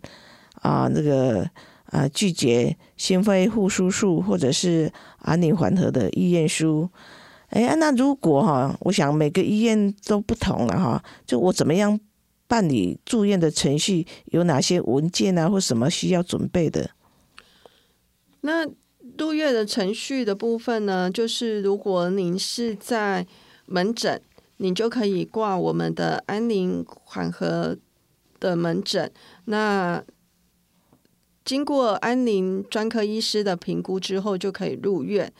[0.61, 1.47] 啊那个
[1.95, 6.89] 啊拒绝心肺复苏术或者是安宁缓和的意愿书。
[7.49, 11.97] 哎，那如果哈，我想每个医院都不同了哈，就我怎么样
[12.47, 16.89] 办理住院的程序，有哪些文件啊，或什么需要准备的？
[18.41, 18.67] 那
[19.17, 23.25] 入院的程序的部分呢，就是如果您是在
[23.67, 24.21] 门诊，
[24.57, 27.77] 你就可以挂我们的安宁缓和
[28.39, 29.09] 的门诊。
[29.45, 30.03] 那
[31.45, 35.31] 经过安宁专科医师的评估之后，就可以入院。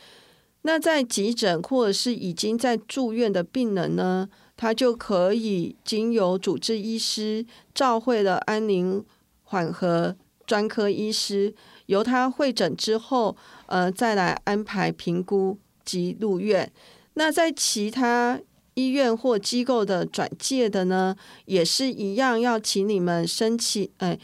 [0.62, 9.04] 那在急诊或者是已经在住院的病人呢，他就可以经由主治医师召会了安宁
[9.44, 10.16] 缓和
[10.48, 11.54] 专科医师，
[11.88, 16.72] 由他会诊之后，呃，再来安排评估及入院。
[17.14, 18.40] 那在其他
[18.74, 21.16] 医院或机构的转介的呢，
[21.46, 24.20] 也是一样，要请你们申请，哎，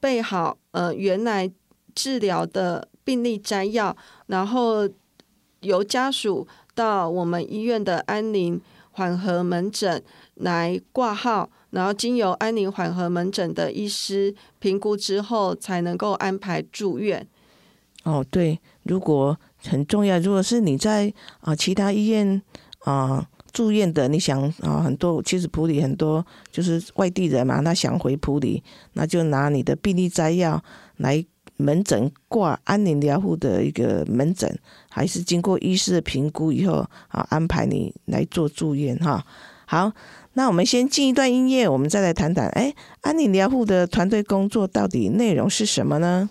[0.00, 1.50] 备好呃原来
[1.94, 4.86] 治疗的病例摘要，然后。
[5.64, 8.60] 由家属到我们医院的安宁
[8.90, 17.26] 缓和门诊来挂号，然后经由安宁缓和门诊的医师评估之后，才能够安排住院。
[18.02, 21.10] 哦，对，如果很重要，如果是你在
[21.40, 22.42] 啊其他医院
[22.80, 28.62] 啊住院的，你想啊很多，其实普里很多就是外地人嘛，那想回普里，
[28.92, 30.62] 那就拿你的病历摘要
[30.98, 31.24] 来。
[31.56, 34.58] 门诊挂安宁疗护的一个门诊，
[34.90, 39.24] 还是经过医师的评估以后啊，安排你来做住院哈。
[39.64, 39.92] 好，
[40.32, 46.28] 那我们先进一段音乐，我们再来谈谈，哎，安宁疗护的团队工作到底内容是什么呢？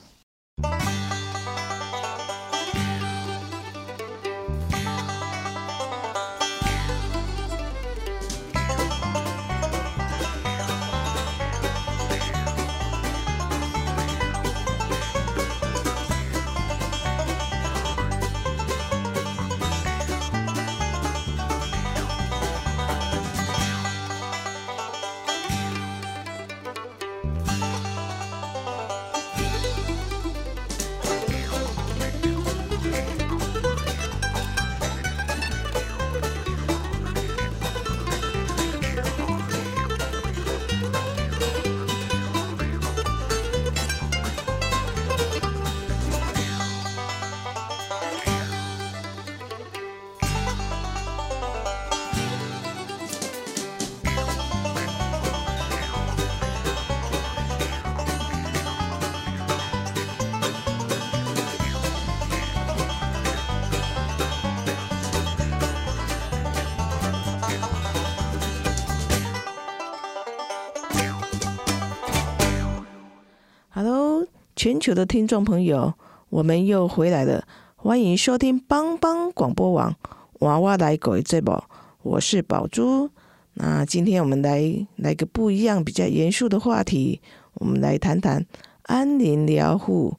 [74.83, 75.93] 球的听众朋友，
[76.27, 79.95] 我们又回来了，欢迎收听帮帮广播网
[80.39, 81.69] 娃娃来狗这宝，
[82.01, 83.09] 我是宝珠。
[83.53, 87.21] 那今天我们来来个不一样、比较严肃的话题，
[87.53, 88.45] 我们来谈谈
[88.81, 90.17] 安宁疗护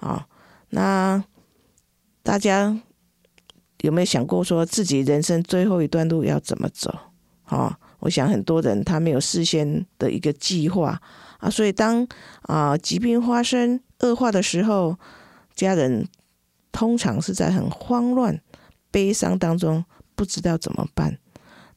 [0.00, 0.26] 啊。
[0.70, 1.22] 那
[2.24, 2.76] 大家
[3.82, 6.92] 有没有想过，说自己人生最后一段路要怎么走？
[7.44, 11.00] 啊，我想很多人他没有事先的一个计划。
[11.40, 12.06] 啊，所以当
[12.42, 14.96] 啊疾病发生恶化的时候，
[15.54, 16.06] 家人
[16.70, 18.40] 通常是在很慌乱、
[18.90, 19.84] 悲伤当中，
[20.14, 21.18] 不知道怎么办。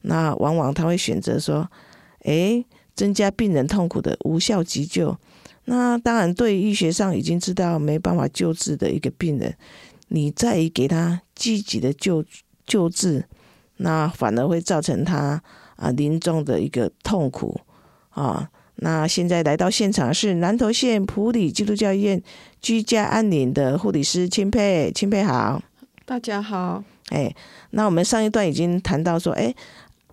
[0.02, 1.70] 那往往他会选择说
[2.24, 5.16] ：“哎，增加病人痛苦的无效急救，
[5.64, 9.56] 那当然，对医学上已经知道没办法救治的一个病人，
[10.08, 12.22] 你再给他积极的救
[12.66, 13.26] 救治，
[13.78, 15.42] 那反而会造成他
[15.76, 17.58] 啊临终的一个痛苦
[18.10, 18.50] 啊。
[18.76, 22.20] 那现在来到现场是南投县普里基督教医院
[22.60, 25.62] 居家安宁的护理师钦佩，钦佩好，
[26.04, 26.82] 大家好。
[27.10, 27.34] 哎，
[27.70, 29.54] 那我们上一段已经谈到说，哎，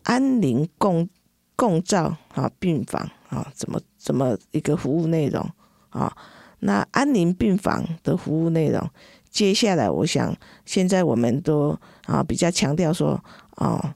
[0.04, 1.10] 安宁共
[1.56, 5.44] 共照啊病房啊，怎么怎么一个服务内容
[5.90, 6.16] 啊？
[6.60, 8.88] 那安宁病房的服务内容，
[9.32, 10.36] 接下来我想
[10.66, 13.22] 现在我们都啊比较强调说
[13.56, 13.96] 啊。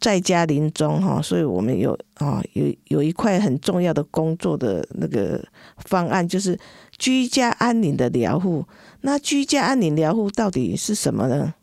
[0.00, 5.44] 在家临终哈，所以我们有啊有有一块很重要的工作的那个
[5.84, 6.58] 方案，就是
[6.98, 8.64] 居家安宁的疗护。
[9.02, 11.54] 那居家安宁疗护到底是什么呢？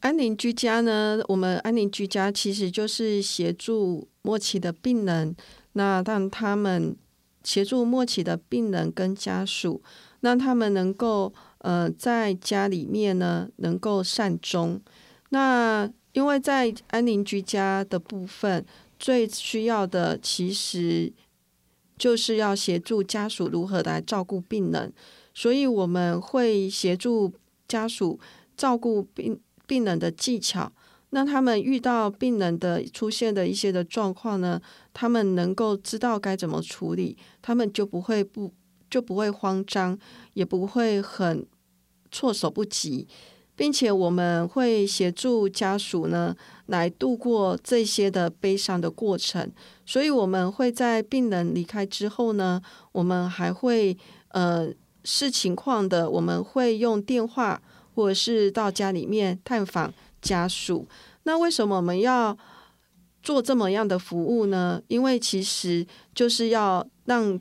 [0.00, 5.34] 安宁居家呢，我们安宁居家其实就是协助末期的病人，
[5.74, 6.96] 那让他们
[7.44, 9.82] 协助末期的病人跟家属，
[10.20, 14.80] 让他们能够呃在家里面呢能够善终。
[15.30, 18.64] 那因为在安宁居家的部分，
[18.98, 21.12] 最需要的其实
[21.96, 24.92] 就是要协助家属如何来照顾病人，
[25.32, 27.32] 所以我们会协助
[27.66, 28.20] 家属
[28.56, 30.70] 照顾病病人的技巧，
[31.10, 34.60] 那他们遇到病人的出现的一些的状况呢，
[34.92, 38.52] 他们能够知道该怎么处理，他们就不会不
[38.90, 39.98] 就不会慌张，
[40.34, 41.46] 也不会很
[42.10, 43.08] 措手不及。
[43.62, 46.34] 并且我们会协助家属呢，
[46.66, 49.48] 来度过这些的悲伤的过程。
[49.86, 52.60] 所以，我们会在病人离开之后呢，
[52.90, 53.96] 我们还会
[54.30, 54.68] 呃
[55.04, 57.62] 视情况的，我们会用电话
[57.94, 60.88] 或者是到家里面探访家属。
[61.22, 62.36] 那为什么我们要
[63.22, 64.82] 做这么样的服务呢？
[64.88, 67.38] 因为其实就是要让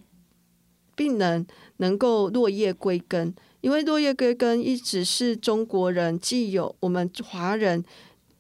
[0.95, 1.47] 病人
[1.77, 3.33] 能够落叶归根。
[3.61, 7.83] 因为落叶归根一直是中国人既有我们华人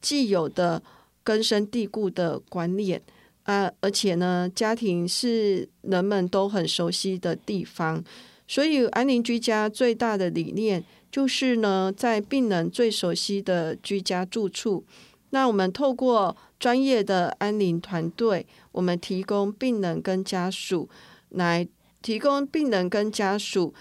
[0.01, 0.81] 既有的
[1.23, 2.99] 根深蒂固的观念
[3.43, 8.03] 啊，而且呢，家庭是人们都很熟悉的地方，
[8.47, 14.83] 所以安宁居家最大的理念就是呢，在病人最熟悉的居家住处，
[15.29, 20.89] 那我们透过专业的安宁团队，我们提供病人跟家属
[21.29, 21.67] 来
[22.01, 23.73] 提供病人跟家属。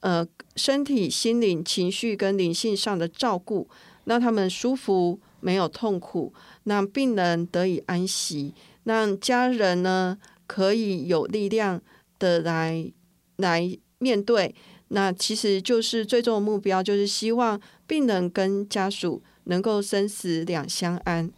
[0.00, 3.68] 呃，身体、心灵、情绪跟灵性上的照顾，
[4.04, 6.32] 让他们舒服，没有痛苦，
[6.64, 11.82] 让病人得以安息，让家人呢可以有力量
[12.18, 12.92] 的来
[13.36, 14.54] 来面对。
[14.88, 21.30] 那其实就是最终的目标，就是希望病人跟家属能够生死两相安。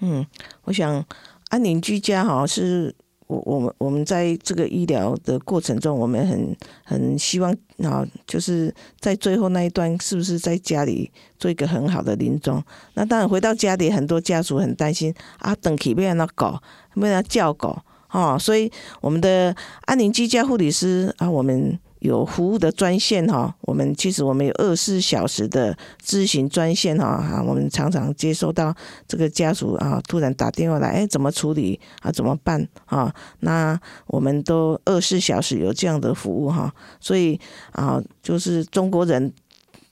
[0.00, 0.26] 嗯，
[0.64, 1.06] 我想
[1.48, 2.94] 安宁居家哈是。
[3.26, 7.52] 我我们我们在这个医疗的过程中，我们很很希望
[7.82, 12.62] 啊，就是在最后那一段，是不是在家里做一个很好的临终？
[12.94, 16.62] 那当然回到家里，很多家属很担心啊，等起被人那搞，
[16.94, 17.76] 被人叫狗
[18.10, 18.70] 哦，所以
[19.00, 21.78] 我们的安宁居家护理师啊，我们。
[22.00, 28.74] 有服务的专线哈，我们其实我们有二十四小时的咨询专线哈，哈，我们常常接收到
[29.08, 32.12] 这个家属啊突然打电话来，哎，怎么处理啊？
[32.12, 33.12] 怎么办啊？
[33.40, 37.40] 那我们都二十四小时有这样的服务哈，所以
[37.72, 39.32] 啊，就是中国人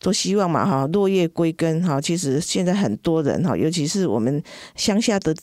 [0.00, 2.00] 都希望嘛哈，落叶归根哈。
[2.00, 4.42] 其实现在很多人哈，尤其是我们
[4.76, 5.34] 乡下的。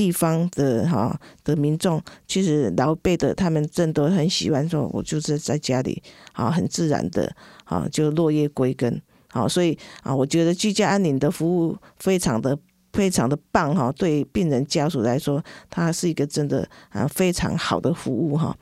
[0.00, 7.30] 地方的哈的民众，其实老辈的他们真的很喜欢说，我就是在家里啊，很自然的
[7.64, 8.98] 啊，就落叶归根，
[9.28, 12.58] 好，所以啊，我觉得居家安宁的服务非常的
[12.94, 18.56] 非常的棒哈，对病人家属来说，它是一个真的啊非常好的服务哈。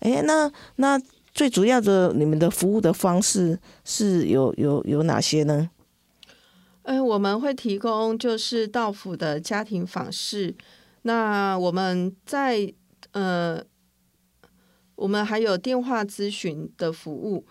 [0.00, 1.00] 哎，那那
[1.32, 5.70] 最主要的你们的服务的方式是有有有哪些呢？
[6.82, 10.52] 哎，我们会提供就是到府的家庭访视，
[11.02, 12.74] 那我们在
[13.12, 13.62] 呃，
[14.96, 17.46] 我们还有电话咨询的服务，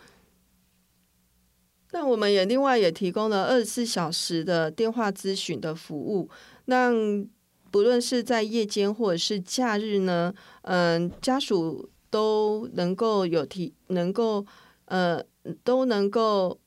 [1.91, 6.29] 那我们也另外也提供了二十四小时的电话咨询的服务，
[6.65, 7.25] 让
[7.71, 14.45] 不论是在夜间或者是假日呢，嗯，家属都能够有提，能够
[14.85, 15.23] 呃，
[15.63, 16.59] 都能够。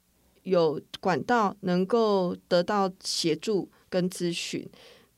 [0.44, 4.66] 有管道能够得到协助跟咨询。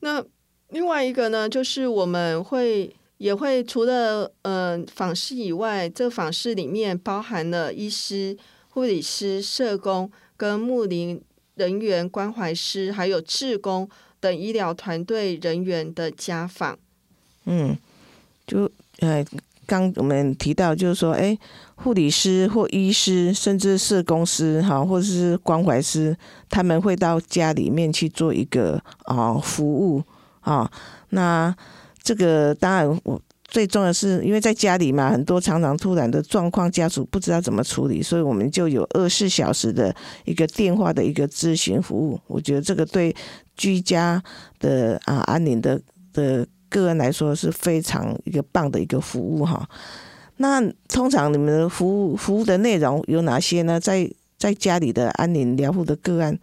[0.01, 0.23] 那
[0.69, 8.37] 另外一个呢，就是我们会也会除了呃访视以外，这访视里面包含了医师、
[8.69, 11.21] 护理师、社工跟牧林
[11.55, 16.77] 人员、关怀师，还有志工等医疗团队人员的家访。
[17.45, 17.77] 嗯，
[18.45, 18.69] 就
[18.99, 19.25] 呃
[19.67, 21.37] 刚我们提到，就是说，哎，
[21.75, 26.17] 护理师或医师，甚至是公司哈，或者是关怀师，
[26.49, 30.01] 他们会到家里面去做一个啊服务
[30.39, 30.71] 啊。
[31.09, 31.53] 那
[32.01, 39.93] 这个当然，我最重要的是，因为在家里嘛，很多常常突然的状况，家属不知道怎么处理，所以我们就有二十四小时的
[40.23, 42.17] 一个电话的一个咨询服务。
[42.27, 43.13] 我觉得这个对
[43.57, 44.23] 居家
[44.59, 45.79] 的啊安宁的
[46.13, 46.47] 的。
[46.69, 49.67] 个人来说是非常一个棒的一个服务哈。
[50.37, 53.79] 那通常你们的服务服务的内容有哪些呢？
[53.79, 54.07] 在
[54.37, 56.37] 在家里的安宁疗护的个案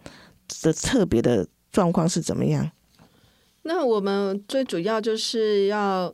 [0.61, 2.69] 的特别的状况是怎么样？
[3.63, 6.13] 那我们最主要就是要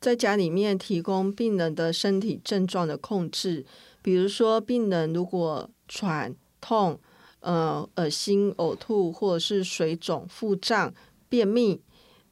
[0.00, 3.64] 在家里面提供病人的身体症状的控制，
[4.02, 6.98] 比如说病人如果喘、痛、
[7.38, 10.92] 呃恶心、呕吐，或者是水肿、腹胀、
[11.28, 11.80] 便秘。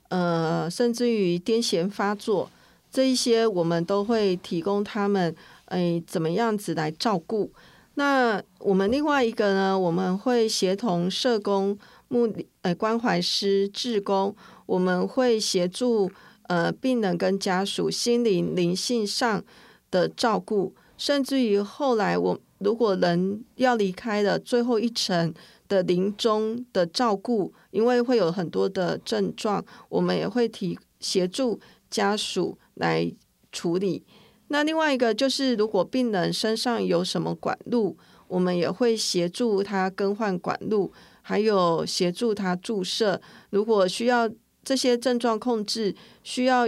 [0.08, 2.50] 呃，甚至于癫痫发作，
[2.90, 5.34] 这一些我们都会提供他们，
[5.66, 7.50] 哎，怎么样子来照顾？
[7.94, 11.78] 那我们另外一个呢，我们会协同社工、
[12.08, 12.32] 目
[12.62, 14.34] 呃关怀师、志工，
[14.66, 16.10] 我们会协助
[16.44, 19.44] 呃病人跟家属心灵灵性上
[19.90, 25.34] 的照顾，甚至于后来我如果人要离开了最后一程。
[25.68, 31.60] 的临终的照顾，因为会有很多的症状，我们也会提协助
[31.90, 33.12] 家属来
[33.52, 34.04] 处理。
[34.48, 40.90] 那另外一个就是，如果病人身上有什么管路，我们也会协助他更换管路，
[41.20, 43.20] 还有协助他注射。
[43.50, 44.28] 如果需要
[44.64, 46.66] 这些症状控制，需要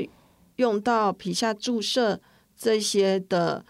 [0.56, 2.20] 用到皮下注射
[2.54, 3.64] 这些的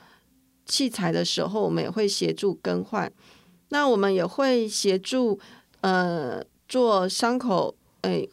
[0.66, 3.12] 器材的时候，我们也会协助更换。
[3.70, 5.40] 那我们也会协助，
[5.80, 8.28] 呃，做伤口诶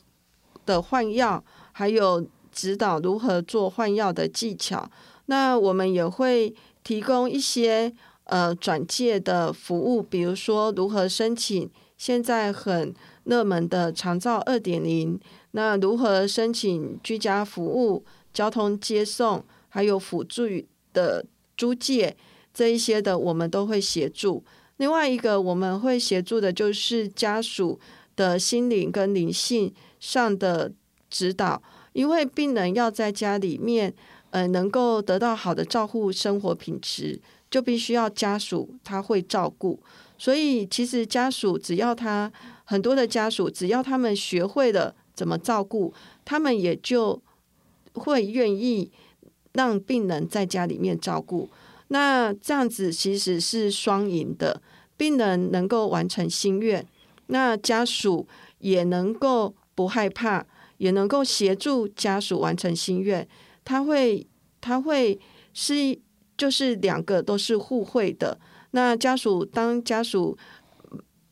[0.66, 4.90] 的换药，还有指导如何做换药的技巧。
[5.28, 7.94] 那我们也会提供一些
[8.26, 12.94] 呃转介的服务，比如说如何申请现在很
[13.26, 15.20] 热门的长照二点零，
[15.52, 20.44] 那如何申请居家服务、交通接送，还有辅助
[20.94, 21.26] 的
[21.56, 22.16] 租借
[22.54, 24.44] 这一些的，我们都会协助。
[24.78, 27.80] 另外一个我们会协助的就是家属
[28.16, 30.72] 的心灵跟灵性上的
[31.10, 31.62] 指导，
[31.94, 33.94] 因为病人要在家里面，
[34.30, 37.20] 呃，能够得到好的照护生活品质，
[37.50, 39.80] 就必须要家属他会照顾。
[40.18, 42.32] 所以其实家属只要他
[42.64, 45.94] 很多的家属，只要他们学会了怎么照顾，
[46.26, 47.22] 他们也就
[47.94, 48.92] 会愿意
[49.54, 51.50] 让病人在家里面照顾。
[51.90, 54.62] 那这样子其实是双赢的，
[54.98, 56.86] 病人能够完成心愿，
[57.28, 58.28] 那家属
[58.60, 60.46] 也能够不害怕，
[60.80, 63.26] 也能够协助家属完成心愿。
[63.64, 64.28] 他会，
[64.60, 65.18] 他会
[65.54, 65.98] 是
[66.38, 68.38] 就是两个都是互惠的。
[68.72, 70.38] 那家属当家属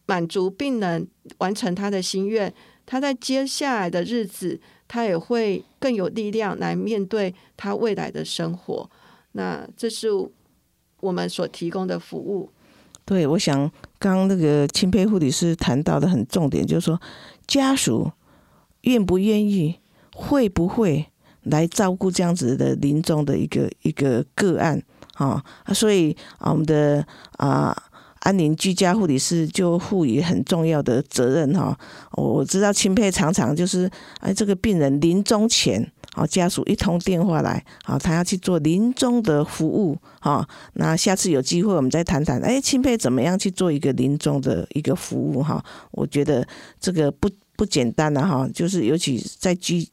[0.05, 1.05] 满足病人
[1.39, 2.53] 完成他的心愿，
[2.85, 8.89] 他在接下来的日子，他也会更有力量来面对他未来的生活。
[9.33, 10.07] 那这是。
[11.05, 12.49] 我们所提供的服务，
[13.05, 16.99] 对，我想刚那个钦佩护理师谈到的很重点，就是说
[17.45, 18.11] 家属
[18.81, 19.79] 愿不愿意，
[20.15, 21.05] 会不会
[21.43, 24.81] 来照顾这样子的临终的一个一个个案
[25.13, 25.43] 啊？
[25.73, 27.05] 所以啊，我们的
[27.37, 27.75] 啊
[28.21, 31.77] 安宁居家护理师就赋予很重要的责任哈。
[32.13, 33.87] 我知道钦佩常常就是
[34.21, 35.91] 哎，这个病人临终前。
[36.15, 45.61] 好，家属一通电话来，好，他要去做临终的服务，哈，那下次有机会我们再谈谈，哎，钦佩怎么样去做一个临终的一个服务，哈，
[45.91, 46.47] 我觉得
[46.79, 49.85] 这个不不简单的哈，就是尤其在居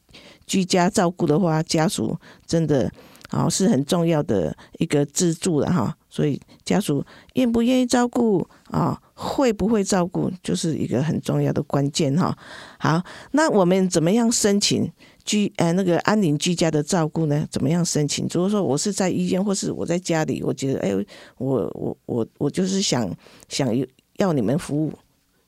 [0.47, 2.17] 居家照顾的话，家属
[2.47, 2.89] 真的
[3.29, 12.33] 啊是很重要的一个支柱了哈，所以家属愿不愿意照顾啊，会不会照顾，就是一个很重要的关键哈。
[12.79, 14.89] 好，那我们怎么样申请？
[15.25, 18.27] 居呃那个安宁居家的照顾呢，怎么样申请？
[18.31, 20.91] 如果说我是在医院或是我在家里，我觉得哎，
[21.37, 23.09] 我我我我就是想
[23.47, 23.73] 想
[24.17, 24.91] 要你们服务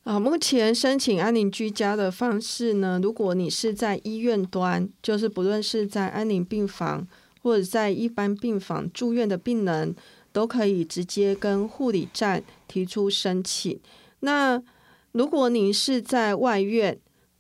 [0.04, 0.18] 啊。
[0.18, 7.06] 目前申请安宁居家的方式呢，如果你是在医院端，就是不论是在安宁病房
[7.42, 9.94] 或者在一般病房住院的病人，
[10.32, 13.78] 都可以直接跟护理站提出申请。
[14.22, 14.64] 那
[15.12, 16.98] 如果您是在外院，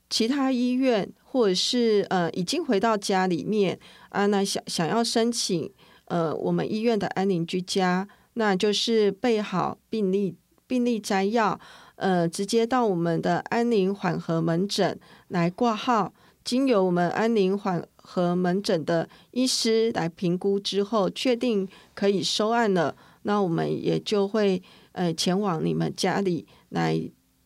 [0.09, 1.09] 其他医院。
[1.35, 3.77] 或者是呃已经回到家里面
[4.07, 5.69] 啊，那想想要申请
[6.05, 10.33] 呃我们医院的安宁居家，那就是备好病历
[10.65, 11.59] 病历摘要，
[11.97, 16.13] 呃直接到我们的安宁缓和门诊来挂号，
[16.45, 24.63] 经由我们安宁缓和门诊的医师来评估之后，确定可以收案了，那我们也就会
[24.93, 26.97] 呃前往你们家里来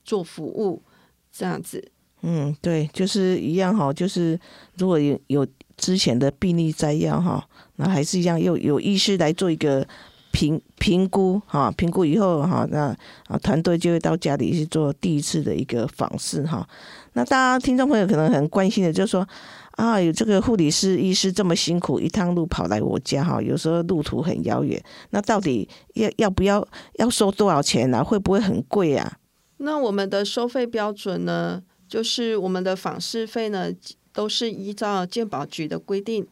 [0.05, 0.83] 做服务，
[1.31, 1.91] 这样子。
[2.21, 4.37] 嗯，对，就是一样哈，就是
[4.77, 5.47] 如果有有
[5.77, 7.41] 之前的病历摘要哈，
[7.77, 9.87] 那还是一样，又有医师来做一个
[10.31, 12.95] 评评估哈，评估以后哈，那
[13.27, 16.67] 啊团队就会到家里去做第一次的一个访视哈。
[17.13, 19.25] 那大家听众朋友可能很关心的，就是说
[19.71, 28.03] 啊，有这个护理师、医师这么辛苦，一趟路跑来我家哈，有时候路途很遥远，那到底要要不要要收多少钱呢？
[28.03, 29.17] 会不会很贵啊？
[29.57, 31.63] 那我们的收费标准呢？
[31.89, 33.69] 就是我们的访视费呢，
[34.13, 36.25] 都是依照健保局的规定。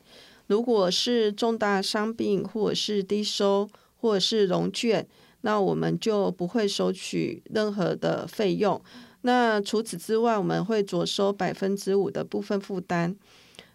[0.45, 3.67] 如果是重大伤病，或者是低收，
[3.99, 5.05] 或者是融券，
[5.41, 8.81] 那我们就不会收取任何的费用。
[9.21, 13.13] 那除此之外，我们会着收百分之五的部分负担。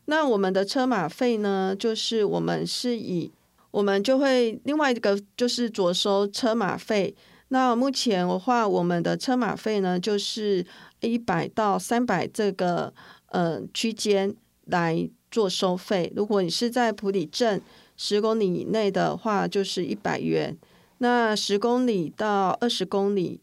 [0.07, 3.31] 那我们的车马费呢，就是我们是以
[3.71, 7.15] 我们就会另外一个就是着收车马费。
[7.49, 10.65] 那目前的话，我们的车马费呢，就是
[11.09, 12.93] 一百到三百这个
[13.27, 14.35] 呃区间
[14.67, 16.13] 来做收费。
[16.17, 17.61] 如果你是在普里镇
[17.97, 20.55] 十公里以内的话，就是一百元；
[20.99, 23.41] 那十公里到二十公里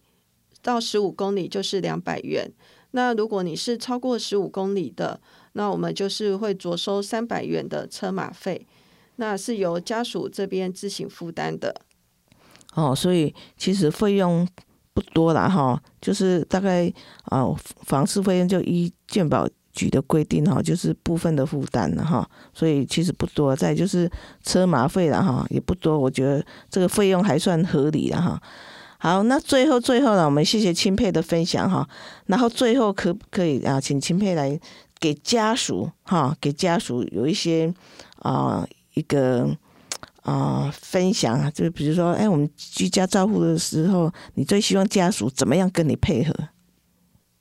[0.61, 2.51] 到十五公里就是两百元。
[2.91, 5.21] 那如果你是超过十五公里的，
[5.53, 8.65] 那我们就是会着收三百元的车马费，
[9.17, 11.81] 那是由家属这边自行负担的。
[12.73, 14.47] 哦，所以其实费用
[14.99, 16.91] 不多啦，哈，就是大概
[17.23, 17.45] 啊，
[17.83, 23.55] 房事费用就依鉴保局的规定哈，就是部分的负担了哈，所以其实不多。
[23.55, 24.11] 再就是
[24.43, 28.41] 车马费了哈，也不多，我觉得这个费用还算合理了哈。
[28.97, 31.87] 好，那最后最后呢，我们谢谢钦佩的分享哈，
[32.25, 34.59] 然后最后可不可以啊，请钦佩来
[34.99, 37.73] 给家属哈，给家属有一些
[38.17, 39.49] 啊一个。
[40.23, 46.33] 啊，分享啊，就比如说，哎，我们居家照护的时候，你最希望家属怎么样跟你配合？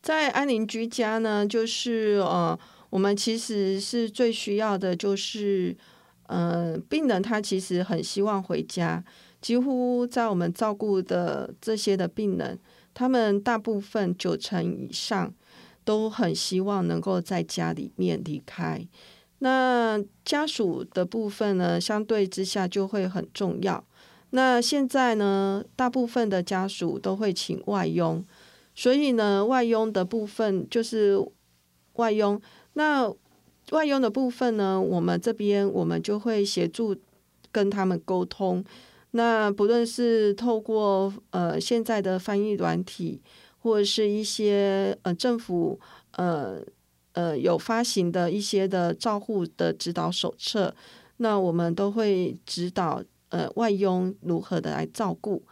[0.00, 2.58] 在安宁居家呢，就是呃，
[2.90, 5.76] 我们其实是最需要的，就是
[6.28, 9.04] 嗯，病人他其实很希望回家，
[9.40, 12.58] 几乎在我们照顾的这些的病人，
[12.94, 15.34] 他们大部分九成以上
[15.84, 18.86] 都很希望能够在家里面离开。
[19.40, 23.84] 那家属的部分呢，相对之下就会很重要。
[24.30, 28.24] 那现在呢，大部分的家属都会请外佣，
[28.74, 31.16] 所以呢，外佣的部分就是
[31.94, 32.40] 外佣。
[32.72, 33.08] 那
[33.70, 36.96] 外佣的部分呢，我们这边我们就会协助
[37.52, 38.64] 跟他们沟通。
[39.12, 43.22] 那不论是透过呃现在的翻译软体，
[43.60, 45.78] 或者是一些呃政府
[46.16, 46.60] 呃。
[47.18, 50.72] 呃，有发行的一些的照护的指导手册，
[51.16, 55.42] 那我们都会指导呃外佣如何的来照顾。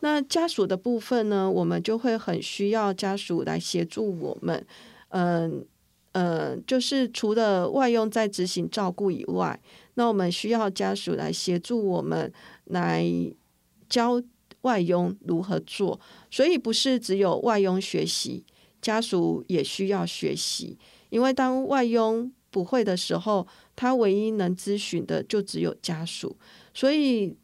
[0.00, 4.66] 那家属的部分呢，我们就会很需要家属来协助我们。
[5.10, 5.62] 嗯
[6.12, 9.60] 嗯，就是除了外佣在执行照顾以外，
[9.96, 12.32] 那我们需要家属来协助我们
[12.64, 13.04] 来
[13.90, 14.22] 教
[14.62, 16.00] 外佣如何做。
[16.30, 18.42] 所以不是只有外佣学习，
[18.80, 20.78] 家属也需要学习。
[21.10, 23.46] 因为当外佣不会的时候，
[23.76, 26.36] 他唯一能咨询的就只有家属，
[26.74, 27.36] 所以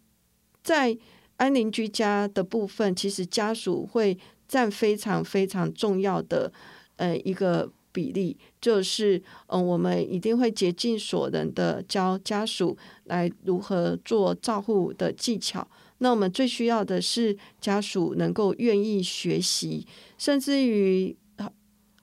[0.63, 0.97] 在
[1.37, 6.53] 安宁居家的部分，其实家属会占非常非常重要的
[6.97, 15.67] 呃一个比例，就是嗯，我们一定会竭尽所能的教家属来如何做照护的技巧。
[15.99, 19.87] 那我们最需要的是家属能够愿意学习，
[20.19, 21.17] 甚至于。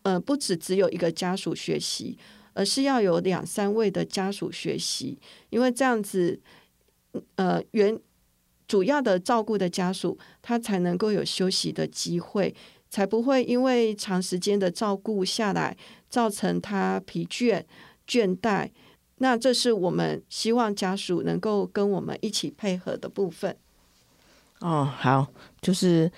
[0.04, 2.18] 呃，不止只有一个家属学习，
[2.54, 5.18] 而是要有两三位的家属学习，
[5.50, 6.40] 因为这样子，
[7.36, 7.98] 呃，原
[8.68, 12.54] 主要的照顾的家属他才能够有休息的机会，
[12.90, 15.78] 才不会因为长时间的照顾下来
[16.10, 17.64] 造成他疲倦
[18.06, 18.70] 倦怠。
[19.20, 23.56] 那这是我们希望家属能够跟我们一起配合的部分。
[24.60, 25.28] 哦，好，
[25.62, 26.12] 就是。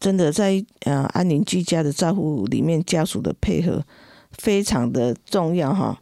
[0.00, 3.84] 真的在呃安宁居家的照顾里面，家属的配合
[4.32, 5.98] 非常的重要哈。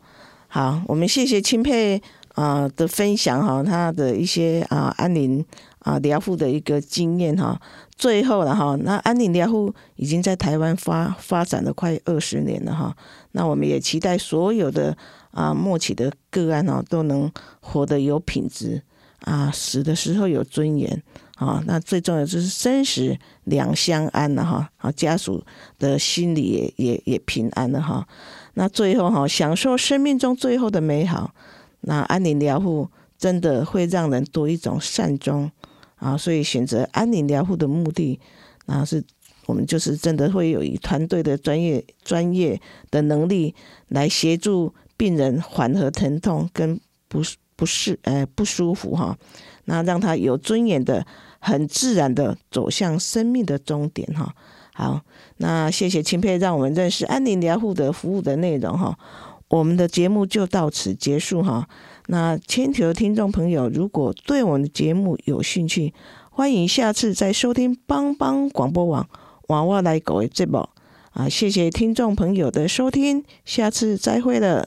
[0.49, 2.01] 好，我们谢谢钦佩
[2.35, 5.45] 啊的分享哈，他的一些啊安宁
[5.81, 7.61] 啊疗护的一个经验哈。
[7.97, 12.95] 最后了哈，那安宁疗护已经在台湾发发展了快二十年了哈。
[13.33, 14.97] 那我们也期待所有的
[15.31, 17.31] 啊末期的个案哦都能
[17.61, 18.83] 活得有品质
[19.21, 21.03] 啊，死的时候有尊严
[21.37, 23.15] 啊，那最重要就是生死
[23.45, 25.45] 两相安了哈，啊，家属
[25.79, 28.09] 的心里也也也平安了哈。
[28.55, 31.35] 那最后哈，享受生命中最后的美好，
[31.83, 35.51] 那安宁疗护真的会让人多一种善终
[35.97, 36.17] 啊。
[36.17, 38.19] 所以选择安宁疗护的目的，
[38.65, 39.05] 那是
[39.45, 42.59] 我们就是真的会有以团队的专业专业
[42.91, 43.55] 的能力
[43.89, 47.21] 来协助病人缓和疼痛跟不
[47.57, 49.19] 不适呃不舒服哈，
[49.67, 51.07] 那让他有尊严的。
[51.47, 54.35] 很自然的走向生命的终点哈，
[54.75, 55.01] 好，
[55.37, 58.99] 那谢谢钦佩，让我们认识安宁疗护的服务的内容哈。
[59.47, 61.69] 我们的节目就到此结束哈。
[62.09, 65.95] 那千球听众朋友，如果对我们的节目有兴趣，
[66.31, 69.09] 欢迎下次再收听帮帮广播网
[69.47, 70.69] 娃娃来各位节目
[71.13, 71.29] 啊。
[71.29, 74.67] 谢谢听众朋友的收听，下次再会了。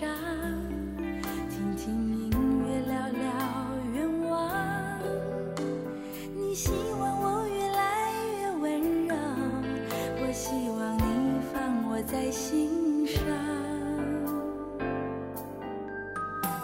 [0.00, 0.08] 上，
[1.50, 2.30] 听听音
[2.64, 3.20] 乐，聊聊
[3.92, 3.98] 愿
[4.30, 4.32] 望。
[6.34, 9.14] 你希望我越来越温柔，
[10.22, 13.20] 我希望你放我在心上。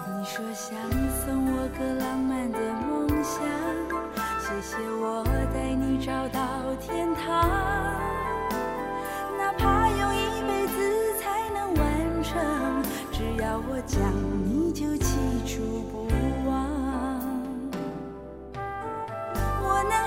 [0.08, 0.74] 你说想
[1.20, 2.25] 送我个浪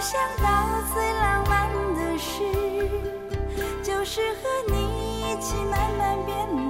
[0.02, 0.46] 想到
[0.94, 2.42] 最浪漫的事，
[3.84, 6.69] 就是和你一起慢慢变老，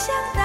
[0.00, 0.39] 想